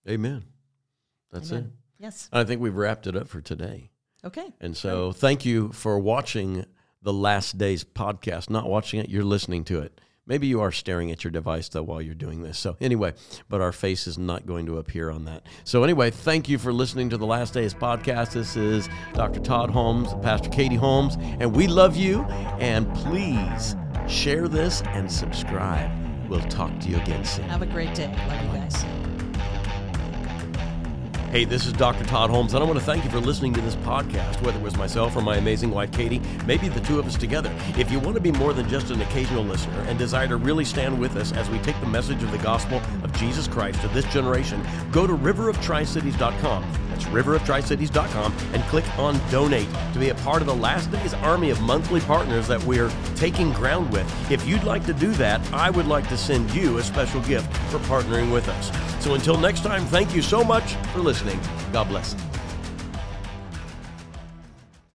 Amen. 0.07 0.43
That's 1.31 1.51
Amen. 1.51 1.63
it. 1.63 1.71
Yes. 2.03 2.29
I 2.31 2.43
think 2.43 2.62
we've 2.62 2.75
wrapped 2.75 3.07
it 3.07 3.17
up 3.17 3.27
for 3.27 3.41
today. 3.41 3.89
Okay. 4.25 4.47
And 4.62 4.75
so 4.75 5.12
great. 5.12 5.19
thank 5.19 5.45
you 5.45 5.71
for 5.71 5.99
watching 5.99 6.65
the 7.01 7.13
Last 7.13 7.57
Days 7.57 7.83
podcast. 7.83 8.49
Not 8.49 8.69
watching 8.69 8.99
it, 8.99 9.09
you're 9.09 9.23
listening 9.23 9.63
to 9.65 9.79
it. 9.79 9.99
Maybe 10.25 10.47
you 10.47 10.62
are 10.62 10.71
staring 10.71 11.12
at 11.12 11.25
your 11.25 11.31
device 11.31 11.67
though 11.67 11.83
while 11.83 12.01
you're 12.01 12.15
doing 12.15 12.43
this. 12.43 12.57
So 12.57 12.77
anyway, 12.79 13.13
but 13.49 13.59
our 13.59 13.73
face 13.73 14.07
is 14.07 14.17
not 14.17 14.45
going 14.45 14.65
to 14.67 14.77
appear 14.77 15.09
on 15.09 15.25
that. 15.25 15.45
So 15.65 15.83
anyway, 15.83 16.12
thank 16.12 16.47
you 16.47 16.57
for 16.57 16.71
listening 16.71 17.09
to 17.09 17.17
the 17.17 17.25
Last 17.25 17.53
Days 17.53 17.73
podcast. 17.73 18.31
This 18.31 18.55
is 18.55 18.88
Dr. 19.13 19.41
Todd 19.41 19.69
Holmes, 19.69 20.13
Pastor 20.21 20.49
Katie 20.49 20.75
Holmes, 20.75 21.17
and 21.19 21.53
we 21.53 21.67
love 21.67 21.97
you. 21.97 22.23
And 22.59 22.93
please 22.95 23.75
share 24.07 24.47
this 24.47 24.81
and 24.88 25.12
subscribe. 25.12 25.91
We'll 26.29 26.39
talk 26.43 26.79
to 26.79 26.89
you 26.89 26.97
again 26.97 27.25
soon. 27.25 27.49
Have 27.49 27.62
a 27.62 27.65
great 27.65 27.93
day. 27.93 28.07
Love 28.29 28.45
you 28.45 28.59
guys. 28.59 29.12
Hey, 31.33 31.45
this 31.45 31.65
is 31.65 31.73
Dr. 31.73 32.05
Todd 32.05 32.29
Holmes, 32.29 32.53
and 32.53 32.63
I 32.63 32.67
want 32.67 32.77
to 32.77 32.85
thank 32.85 33.03
you 33.03 33.09
for 33.09 33.19
listening 33.19 33.55
to 33.55 33.61
this 33.61 33.75
podcast, 33.77 34.39
whether 34.43 34.59
it 34.59 34.61
was 34.61 34.77
myself 34.77 35.15
or 35.15 35.21
my 35.21 35.37
amazing 35.37 35.71
wife, 35.71 35.91
Katie, 35.91 36.21
maybe 36.45 36.69
the 36.69 36.79
two 36.81 36.99
of 36.99 37.07
us 37.07 37.17
together. 37.17 37.51
If 37.75 37.91
you 37.91 37.99
want 37.99 38.13
to 38.17 38.21
be 38.21 38.31
more 38.31 38.53
than 38.53 38.69
just 38.69 38.91
an 38.91 39.01
occasional 39.01 39.43
listener 39.43 39.79
and 39.87 39.97
desire 39.97 40.27
to 40.27 40.37
really 40.37 40.63
stand 40.63 40.99
with 40.99 41.15
us 41.15 41.31
as 41.31 41.49
we 41.49 41.57
take 41.57 41.79
the 41.79 41.87
message 41.87 42.21
of 42.21 42.31
the 42.31 42.37
gospel 42.37 42.79
of 43.03 43.11
Jesus 43.13 43.47
Christ 43.47 43.81
to 43.81 43.87
this 43.87 44.05
generation, 44.13 44.63
go 44.91 45.07
to 45.07 45.17
riveroftricities.com. 45.17 46.82
That's 46.93 47.06
riveroftricities.com 47.06 48.34
and 48.53 48.63
click 48.65 48.86
on 48.99 49.19
donate 49.32 49.67
to 49.93 49.99
be 49.99 50.10
a 50.10 50.15
part 50.15 50.41
of 50.41 50.47
the 50.47 50.56
last 50.56 50.91
day's 50.91 51.13
army 51.15 51.49
of 51.49 51.60
monthly 51.62 52.01
partners 52.01 52.47
that 52.47 52.63
we're 52.65 52.91
taking 53.15 53.51
ground 53.51 53.91
with. 53.91 54.32
If 54.32 54.45
you'd 54.47 54.63
like 54.63 54.86
to 54.86 54.93
do 54.93 55.12
that, 55.13 55.41
I 55.51 55.71
would 55.71 55.88
like 55.88 56.08
to 56.10 56.17
send 56.17 56.53
you 56.53 56.77
a 56.77 56.84
special 56.84 57.21
gift 57.21 57.51
for 57.71 57.79
partnering 57.79 58.32
with 58.32 58.47
us. 58.47 58.71
So 59.03 59.15
until 59.15 59.38
next 59.38 59.62
time, 59.62 59.86
thank 59.86 60.13
you 60.13 60.21
so 60.21 60.43
much 60.43 60.75
for 60.93 60.99
listening. 60.99 61.39
God 61.71 61.88
bless. 61.88 62.15